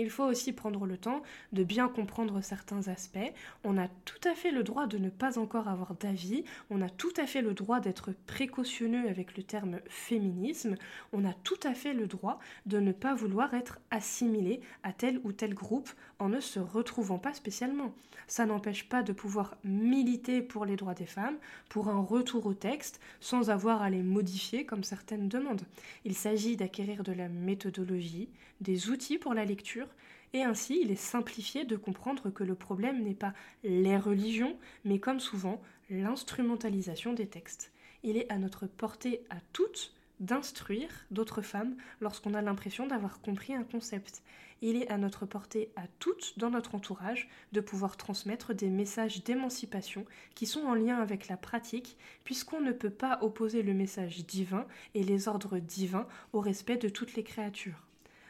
Il 0.00 0.10
faut 0.10 0.22
aussi 0.22 0.52
prendre 0.52 0.86
le 0.86 0.96
temps 0.96 1.22
de 1.52 1.64
bien 1.64 1.88
comprendre 1.88 2.40
certains 2.40 2.86
aspects. 2.86 3.18
On 3.64 3.76
a 3.76 3.88
tout 3.88 4.20
à 4.28 4.34
fait 4.34 4.52
le 4.52 4.62
droit 4.62 4.86
de 4.86 4.96
ne 4.96 5.10
pas 5.10 5.40
encore 5.40 5.66
avoir 5.66 5.96
d'avis, 5.96 6.44
on 6.70 6.80
a 6.82 6.88
tout 6.88 7.12
à 7.16 7.26
fait 7.26 7.42
le 7.42 7.52
droit 7.52 7.80
d'être 7.80 8.12
précautionneux 8.28 9.08
avec 9.08 9.36
le 9.36 9.42
terme 9.42 9.80
féminisme, 9.88 10.76
on 11.12 11.24
a 11.24 11.32
tout 11.32 11.58
à 11.64 11.74
fait 11.74 11.94
le 11.94 12.06
droit 12.06 12.38
de 12.66 12.78
ne 12.78 12.92
pas 12.92 13.16
vouloir 13.16 13.54
être 13.54 13.80
assimilé 13.90 14.60
à 14.84 14.92
tel 14.92 15.20
ou 15.24 15.32
tel 15.32 15.52
groupe 15.52 15.90
en 16.20 16.28
ne 16.28 16.38
se 16.38 16.60
retrouvant 16.60 17.18
pas 17.18 17.34
spécialement. 17.34 17.92
Ça 18.28 18.46
n'empêche 18.46 18.88
pas 18.88 19.02
de 19.02 19.12
pouvoir 19.12 19.56
militer 19.64 20.42
pour 20.42 20.64
les 20.64 20.76
droits 20.76 20.94
des 20.94 21.06
femmes, 21.06 21.38
pour 21.68 21.88
un 21.88 22.00
retour 22.00 22.46
au 22.46 22.54
texte, 22.54 23.00
sans 23.18 23.50
avoir 23.50 23.82
à 23.82 23.90
les 23.90 24.02
modifier 24.02 24.64
comme 24.64 24.84
certaines 24.84 25.28
demandent. 25.28 25.66
Il 26.04 26.14
s'agit 26.14 26.56
d'acquérir 26.56 27.02
de 27.02 27.12
la 27.12 27.28
méthodologie, 27.28 28.28
des 28.60 28.90
outils 28.90 29.18
pour 29.18 29.34
la 29.34 29.44
lecture, 29.44 29.87
et 30.32 30.42
ainsi 30.42 30.80
il 30.82 30.90
est 30.90 30.96
simplifié 30.96 31.64
de 31.64 31.76
comprendre 31.76 32.30
que 32.30 32.44
le 32.44 32.54
problème 32.54 33.02
n'est 33.02 33.14
pas 33.14 33.34
les 33.64 33.96
religions, 33.96 34.56
mais 34.84 34.98
comme 34.98 35.20
souvent 35.20 35.60
l'instrumentalisation 35.90 37.12
des 37.12 37.26
textes. 37.26 37.72
Il 38.02 38.16
est 38.16 38.30
à 38.30 38.38
notre 38.38 38.66
portée 38.66 39.24
à 39.30 39.36
toutes 39.52 39.94
d'instruire 40.20 40.90
d'autres 41.10 41.42
femmes 41.42 41.76
lorsqu'on 42.00 42.34
a 42.34 42.42
l'impression 42.42 42.86
d'avoir 42.86 43.20
compris 43.20 43.54
un 43.54 43.62
concept. 43.62 44.22
Il 44.60 44.76
est 44.76 44.90
à 44.90 44.98
notre 44.98 45.26
portée 45.26 45.70
à 45.76 45.86
toutes 46.00 46.38
dans 46.38 46.50
notre 46.50 46.74
entourage 46.74 47.28
de 47.52 47.60
pouvoir 47.60 47.96
transmettre 47.96 48.54
des 48.54 48.70
messages 48.70 49.22
d'émancipation 49.22 50.04
qui 50.34 50.46
sont 50.46 50.62
en 50.62 50.74
lien 50.74 50.98
avec 50.98 51.28
la 51.28 51.36
pratique, 51.36 51.96
puisqu'on 52.24 52.60
ne 52.60 52.72
peut 52.72 52.90
pas 52.90 53.20
opposer 53.22 53.62
le 53.62 53.74
message 53.74 54.26
divin 54.26 54.66
et 54.94 55.04
les 55.04 55.28
ordres 55.28 55.58
divins 55.58 56.08
au 56.32 56.40
respect 56.40 56.76
de 56.76 56.88
toutes 56.88 57.14
les 57.14 57.24
créatures. 57.24 57.87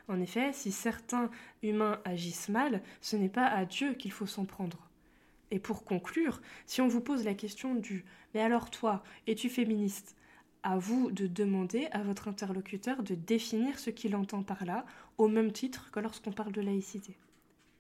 En 0.08 0.20
effet, 0.20 0.52
si 0.54 0.72
certains 0.72 1.30
humains 1.62 2.00
agissent 2.04 2.48
mal, 2.48 2.82
ce 3.00 3.16
n'est 3.16 3.28
pas 3.28 3.46
à 3.46 3.66
Dieu 3.66 3.92
qu'il 3.94 4.12
faut 4.12 4.26
s'en 4.26 4.46
prendre. 4.46 4.88
Et 5.50 5.58
pour 5.58 5.84
conclure, 5.84 6.40
si 6.66 6.80
on 6.80 6.88
vous 6.88 7.00
pose 7.00 7.24
la 7.24 7.34
question 7.34 7.74
du 7.74 8.04
Mais 8.34 8.40
alors 8.40 8.70
toi, 8.70 9.02
es-tu 9.26 9.48
féministe? 9.48 10.16
À 10.62 10.76
vous 10.76 11.10
de 11.10 11.26
demander 11.26 11.86
à 11.92 12.02
votre 12.02 12.28
interlocuteur 12.28 13.02
de 13.02 13.14
définir 13.14 13.78
ce 13.78 13.90
qu'il 13.90 14.16
entend 14.16 14.42
par 14.42 14.64
là, 14.64 14.84
au 15.16 15.28
même 15.28 15.52
titre 15.52 15.90
que 15.90 16.00
lorsqu'on 16.00 16.32
parle 16.32 16.52
de 16.52 16.60
laïcité. 16.60 17.16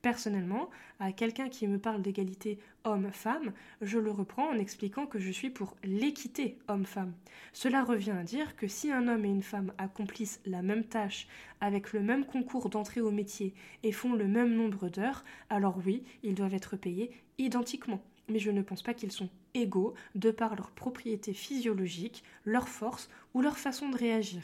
Personnellement, 0.08 0.70
à 1.00 1.12
quelqu'un 1.12 1.50
qui 1.50 1.68
me 1.68 1.78
parle 1.78 2.00
d'égalité 2.00 2.58
homme-femme, 2.84 3.52
je 3.82 3.98
le 3.98 4.10
reprends 4.10 4.48
en 4.48 4.58
expliquant 4.58 5.04
que 5.04 5.18
je 5.18 5.30
suis 5.30 5.50
pour 5.50 5.76
l'équité 5.84 6.56
homme-femme. 6.66 7.12
Cela 7.52 7.84
revient 7.84 8.12
à 8.18 8.22
dire 8.22 8.56
que 8.56 8.68
si 8.68 8.90
un 8.90 9.06
homme 9.06 9.26
et 9.26 9.28
une 9.28 9.42
femme 9.42 9.70
accomplissent 9.76 10.40
la 10.46 10.62
même 10.62 10.84
tâche 10.84 11.28
avec 11.60 11.92
le 11.92 12.00
même 12.00 12.24
concours 12.24 12.70
d'entrée 12.70 13.02
au 13.02 13.10
métier 13.10 13.52
et 13.82 13.92
font 13.92 14.14
le 14.14 14.26
même 14.26 14.54
nombre 14.54 14.88
d'heures, 14.88 15.24
alors 15.50 15.76
oui, 15.84 16.02
ils 16.22 16.34
doivent 16.34 16.54
être 16.54 16.78
payés 16.78 17.10
identiquement. 17.36 18.00
Mais 18.30 18.38
je 18.38 18.50
ne 18.50 18.62
pense 18.62 18.82
pas 18.82 18.94
qu'ils 18.94 19.12
sont 19.12 19.28
égaux 19.52 19.92
de 20.14 20.30
par 20.30 20.56
leurs 20.56 20.70
propriétés 20.70 21.34
physiologiques, 21.34 22.24
leur 22.46 22.70
force 22.70 23.10
ou 23.34 23.42
leur 23.42 23.58
façon 23.58 23.90
de 23.90 23.96
réagir. 23.98 24.40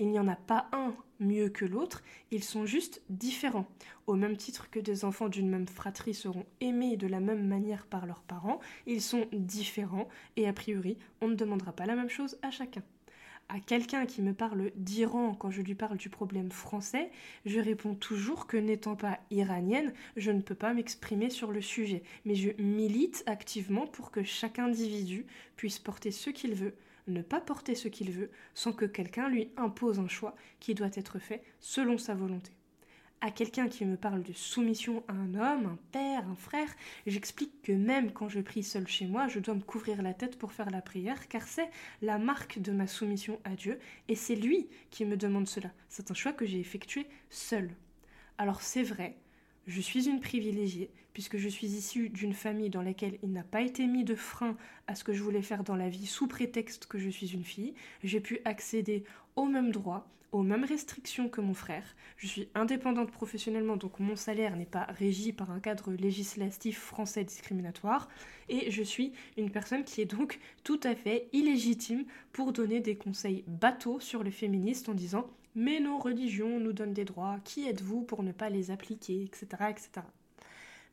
Il 0.00 0.08
n'y 0.08 0.18
en 0.18 0.28
a 0.28 0.34
pas 0.34 0.66
un 0.72 0.94
mieux 1.20 1.50
que 1.50 1.66
l'autre, 1.66 2.02
ils 2.30 2.42
sont 2.42 2.64
juste 2.64 3.02
différents. 3.10 3.68
Au 4.06 4.14
même 4.14 4.38
titre 4.38 4.70
que 4.70 4.80
des 4.80 5.04
enfants 5.04 5.28
d'une 5.28 5.50
même 5.50 5.68
fratrie 5.68 6.14
seront 6.14 6.46
aimés 6.62 6.96
de 6.96 7.06
la 7.06 7.20
même 7.20 7.46
manière 7.46 7.84
par 7.84 8.06
leurs 8.06 8.22
parents, 8.22 8.60
ils 8.86 9.02
sont 9.02 9.26
différents 9.30 10.08
et 10.38 10.48
a 10.48 10.54
priori, 10.54 10.96
on 11.20 11.28
ne 11.28 11.34
demandera 11.34 11.72
pas 11.72 11.84
la 11.84 11.96
même 11.96 12.08
chose 12.08 12.38
à 12.40 12.50
chacun. 12.50 12.82
À 13.50 13.60
quelqu'un 13.60 14.06
qui 14.06 14.22
me 14.22 14.32
parle 14.32 14.70
d'Iran 14.74 15.34
quand 15.34 15.50
je 15.50 15.60
lui 15.60 15.74
parle 15.74 15.98
du 15.98 16.08
problème 16.08 16.50
français, 16.50 17.10
je 17.44 17.60
réponds 17.60 17.94
toujours 17.94 18.46
que 18.46 18.56
n'étant 18.56 18.96
pas 18.96 19.20
iranienne, 19.30 19.92
je 20.16 20.30
ne 20.30 20.40
peux 20.40 20.54
pas 20.54 20.72
m'exprimer 20.72 21.28
sur 21.28 21.52
le 21.52 21.60
sujet, 21.60 22.04
mais 22.24 22.36
je 22.36 22.50
milite 22.58 23.22
activement 23.26 23.86
pour 23.86 24.12
que 24.12 24.22
chaque 24.22 24.60
individu 24.60 25.26
puisse 25.56 25.78
porter 25.78 26.10
ce 26.10 26.30
qu'il 26.30 26.54
veut, 26.54 26.74
ne 27.10 27.22
pas 27.22 27.40
porter 27.40 27.74
ce 27.74 27.88
qu'il 27.88 28.10
veut 28.10 28.30
sans 28.54 28.72
que 28.72 28.84
quelqu'un 28.84 29.28
lui 29.28 29.50
impose 29.56 29.98
un 29.98 30.08
choix 30.08 30.34
qui 30.58 30.74
doit 30.74 30.90
être 30.94 31.18
fait 31.18 31.42
selon 31.60 31.98
sa 31.98 32.14
volonté. 32.14 32.52
À 33.22 33.30
quelqu'un 33.30 33.68
qui 33.68 33.84
me 33.84 33.98
parle 33.98 34.22
de 34.22 34.32
soumission 34.32 35.04
à 35.06 35.12
un 35.12 35.34
homme, 35.34 35.66
un 35.66 35.78
père, 35.92 36.26
un 36.26 36.36
frère, 36.36 36.74
j'explique 37.06 37.60
que 37.60 37.72
même 37.72 38.12
quand 38.12 38.30
je 38.30 38.40
prie 38.40 38.62
seul 38.62 38.88
chez 38.88 39.06
moi, 39.06 39.28
je 39.28 39.40
dois 39.40 39.54
me 39.54 39.60
couvrir 39.60 40.00
la 40.00 40.14
tête 40.14 40.38
pour 40.38 40.52
faire 40.52 40.70
la 40.70 40.80
prière, 40.80 41.28
car 41.28 41.42
c'est 41.46 41.68
la 42.00 42.18
marque 42.18 42.60
de 42.60 42.72
ma 42.72 42.86
soumission 42.86 43.38
à 43.44 43.50
Dieu, 43.56 43.78
et 44.08 44.14
c'est 44.14 44.36
lui 44.36 44.68
qui 44.90 45.04
me 45.04 45.18
demande 45.18 45.48
cela. 45.48 45.70
C'est 45.90 46.10
un 46.10 46.14
choix 46.14 46.32
que 46.32 46.46
j'ai 46.46 46.60
effectué 46.60 47.06
seul. 47.28 47.70
Alors 48.38 48.62
c'est 48.62 48.82
vrai, 48.82 49.18
je 49.66 49.82
suis 49.82 50.08
une 50.08 50.20
privilégiée, 50.20 50.90
puisque 51.12 51.36
je 51.36 51.48
suis 51.48 51.68
issue 51.68 52.08
d'une 52.08 52.34
famille 52.34 52.70
dans 52.70 52.82
laquelle 52.82 53.18
il 53.22 53.32
n'a 53.32 53.44
pas 53.44 53.62
été 53.62 53.86
mis 53.86 54.04
de 54.04 54.14
frein 54.14 54.56
à 54.86 54.94
ce 54.94 55.04
que 55.04 55.12
je 55.12 55.22
voulais 55.22 55.42
faire 55.42 55.64
dans 55.64 55.76
la 55.76 55.88
vie 55.88 56.06
sous 56.06 56.26
prétexte 56.26 56.86
que 56.86 56.98
je 56.98 57.10
suis 57.10 57.32
une 57.32 57.44
fille. 57.44 57.74
J'ai 58.02 58.20
pu 58.20 58.40
accéder 58.44 59.04
aux 59.36 59.46
mêmes 59.46 59.72
droits, 59.72 60.06
aux 60.32 60.42
mêmes 60.42 60.64
restrictions 60.64 61.28
que 61.28 61.40
mon 61.40 61.54
frère. 61.54 61.96
Je 62.16 62.26
suis 62.26 62.48
indépendante 62.54 63.10
professionnellement, 63.10 63.76
donc 63.76 63.98
mon 63.98 64.16
salaire 64.16 64.56
n'est 64.56 64.66
pas 64.66 64.84
régi 64.84 65.32
par 65.32 65.50
un 65.50 65.60
cadre 65.60 65.92
législatif 65.92 66.78
français 66.78 67.24
discriminatoire. 67.24 68.08
Et 68.48 68.70
je 68.70 68.82
suis 68.82 69.12
une 69.36 69.50
personne 69.50 69.84
qui 69.84 70.00
est 70.00 70.06
donc 70.06 70.38
tout 70.64 70.80
à 70.84 70.94
fait 70.94 71.28
illégitime 71.32 72.04
pour 72.32 72.52
donner 72.52 72.80
des 72.80 72.96
conseils 72.96 73.44
bateaux 73.46 74.00
sur 74.00 74.22
le 74.22 74.30
féministe 74.30 74.88
en 74.88 74.94
disant 74.94 75.28
mais 75.56 75.80
nos 75.80 75.98
religions 75.98 76.60
nous 76.60 76.72
donnent 76.72 76.94
des 76.94 77.04
droits, 77.04 77.38
qui 77.42 77.66
êtes-vous 77.66 78.02
pour 78.02 78.22
ne 78.22 78.30
pas 78.30 78.50
les 78.50 78.70
appliquer, 78.70 79.24
etc. 79.24 79.46
etc. 79.68 80.06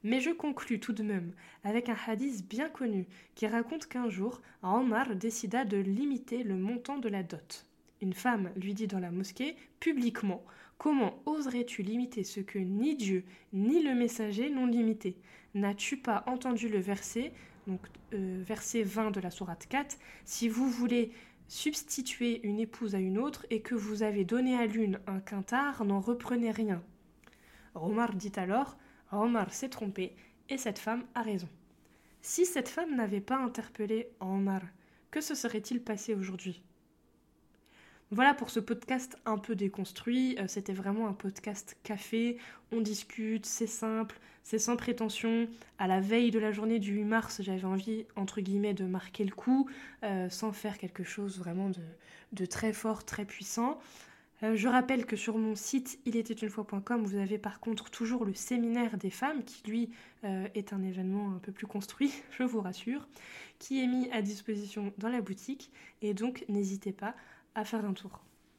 Mais 0.03 0.19
je 0.19 0.29
conclus 0.29 0.79
tout 0.79 0.93
de 0.93 1.03
même 1.03 1.33
avec 1.63 1.89
un 1.89 1.97
hadith 2.07 2.47
bien 2.47 2.69
connu 2.69 3.07
qui 3.36 3.47
raconte 3.47 3.88
qu'un 3.88 4.10
jour, 4.10 4.41
Omar 4.63 5.15
décida 5.15 5.65
de 5.65 5.77
limiter 5.77 6.43
le 6.43 6.55
montant 6.55 6.97
de 6.97 7.10
la 7.10 7.23
dot. 7.23 7.65
Une 8.01 8.13
femme 8.13 8.51
lui 8.55 8.73
dit 8.73 8.88
dans 8.88 8.99
la 8.99 9.12
mosquée, 9.12 9.55
publiquement, 9.79 10.43
Comment 10.77 11.19
oserais-tu 11.25 11.81
limiter 11.81 12.23
ce 12.23 12.39
que 12.39 12.60
ni 12.60 12.95
Dieu 12.95 13.23
ni 13.51 13.81
le 13.81 13.95
messager 13.95 14.51
n'ont 14.51 14.67
limité? 14.67 15.17
N'as-tu 15.55 15.97
pas 15.97 16.23
entendu 16.27 16.69
le 16.69 16.77
verset, 16.77 17.33
donc 17.65 17.81
euh, 18.13 18.43
verset 18.45 18.83
20 18.83 19.10
de 19.10 19.19
la 19.19 19.31
sourate 19.31 19.65
4 19.67 19.97
Si 20.25 20.47
vous 20.47 20.69
voulez 20.69 21.12
substituer 21.47 22.45
une 22.45 22.60
épouse 22.60 22.93
à 22.93 22.99
une 22.99 23.17
autre 23.17 23.47
et 23.49 23.62
que 23.62 23.73
vous 23.73 24.03
avez 24.03 24.23
donné 24.23 24.55
à 24.55 24.67
l'une 24.67 24.99
un 25.07 25.19
quintard, 25.19 25.83
n'en 25.83 25.99
reprenez 25.99 26.51
rien. 26.51 26.83
Omar 27.73 28.13
dit 28.13 28.33
alors 28.36 28.77
Omar 29.12 29.54
s'est 29.54 29.70
trompé 29.70 30.15
et 30.50 30.58
cette 30.58 30.80
femme 30.80 31.06
a 31.15 31.22
raison. 31.22 31.50
Si 32.22 32.46
cette 32.46 32.70
femme 32.70 32.96
n'avait 32.96 33.22
pas 33.22 33.38
interpellé 33.38 34.10
Omar, 34.20 34.62
que 35.12 35.22
se 35.22 35.36
serait-il 35.36 35.82
passé 35.82 36.13
aujourd'hui? 36.13 36.62
Voilà 38.10 38.34
pour 38.34 38.50
ce 38.50 38.62
podcast 38.62 39.17
un 39.26 39.38
peu 39.38 39.54
déconstruit. 39.54 40.38
Euh, 40.39 40.46
c'était 40.48 40.72
vraiment 40.72 41.08
un 41.08 41.13
podcast 41.13 41.76
café. 41.84 42.38
On 42.72 42.80
discute, 42.80 43.46
c'est 43.46 43.67
simple, 43.67 44.17
c'est 44.43 44.60
sans 44.60 44.78
prétention. 44.78 45.50
À 45.78 45.88
la 45.88 46.00
veille 46.00 46.32
de 46.32 46.39
la 46.39 46.54
journée 46.54 46.80
du 46.80 46.93
8 46.93 47.04
mars, 47.04 47.41
j'avais 47.41 47.65
envie, 47.65 48.06
entre 48.15 48.39
guillemets, 48.39 48.74
de 48.74 48.86
marquer 48.86 49.26
le 49.26 49.36
coup, 49.36 49.70
euh, 50.04 50.30
sans 50.30 50.54
faire 50.54 50.78
quelque 50.78 51.04
chose 51.04 51.38
vraiment 51.38 51.70
de, 52.32 52.46
très 52.46 52.72
fort, 52.72 53.04
très 53.04 53.26
puissant. 53.26 53.78
Euh, 54.43 54.56
je 54.56 54.67
rappelle 54.67 55.06
que 55.06 55.15
sur 55.15 55.38
mon 55.38 55.56
site 55.56 56.00
il 56.06 56.15
était 56.15 56.34
une 56.34 56.50
fois.com, 56.50 57.04
vous 57.04 57.17
avez 57.17 57.38
par 57.38 57.60
contre 57.60 57.89
toujours 57.89 58.26
le 58.26 58.34
séminaire 58.34 58.97
des 58.97 59.10
femmes, 59.10 59.43
qui 59.43 59.69
lui 59.69 59.89
est 60.23 60.73
un 60.73 60.84
événement 60.84 61.34
un 61.36 61.39
peu 61.39 61.52
plus 61.52 61.67
construit, 61.67 62.12
je 62.32 62.43
vous 62.43 62.60
rassure, 62.60 63.08
qui 63.60 63.82
est 63.82 63.88
mis 63.88 64.10
à 64.12 64.21
disposition 64.21 64.91
dans 64.97 65.10
la 65.10 65.21
boutique. 65.21 65.71
Et 66.02 66.13
donc 66.13 66.43
n'hésitez 66.50 66.91
pas 66.91 67.15
à 67.56 67.63
faire 67.63 67.86
un 67.86 67.93
tour. 67.93 68.21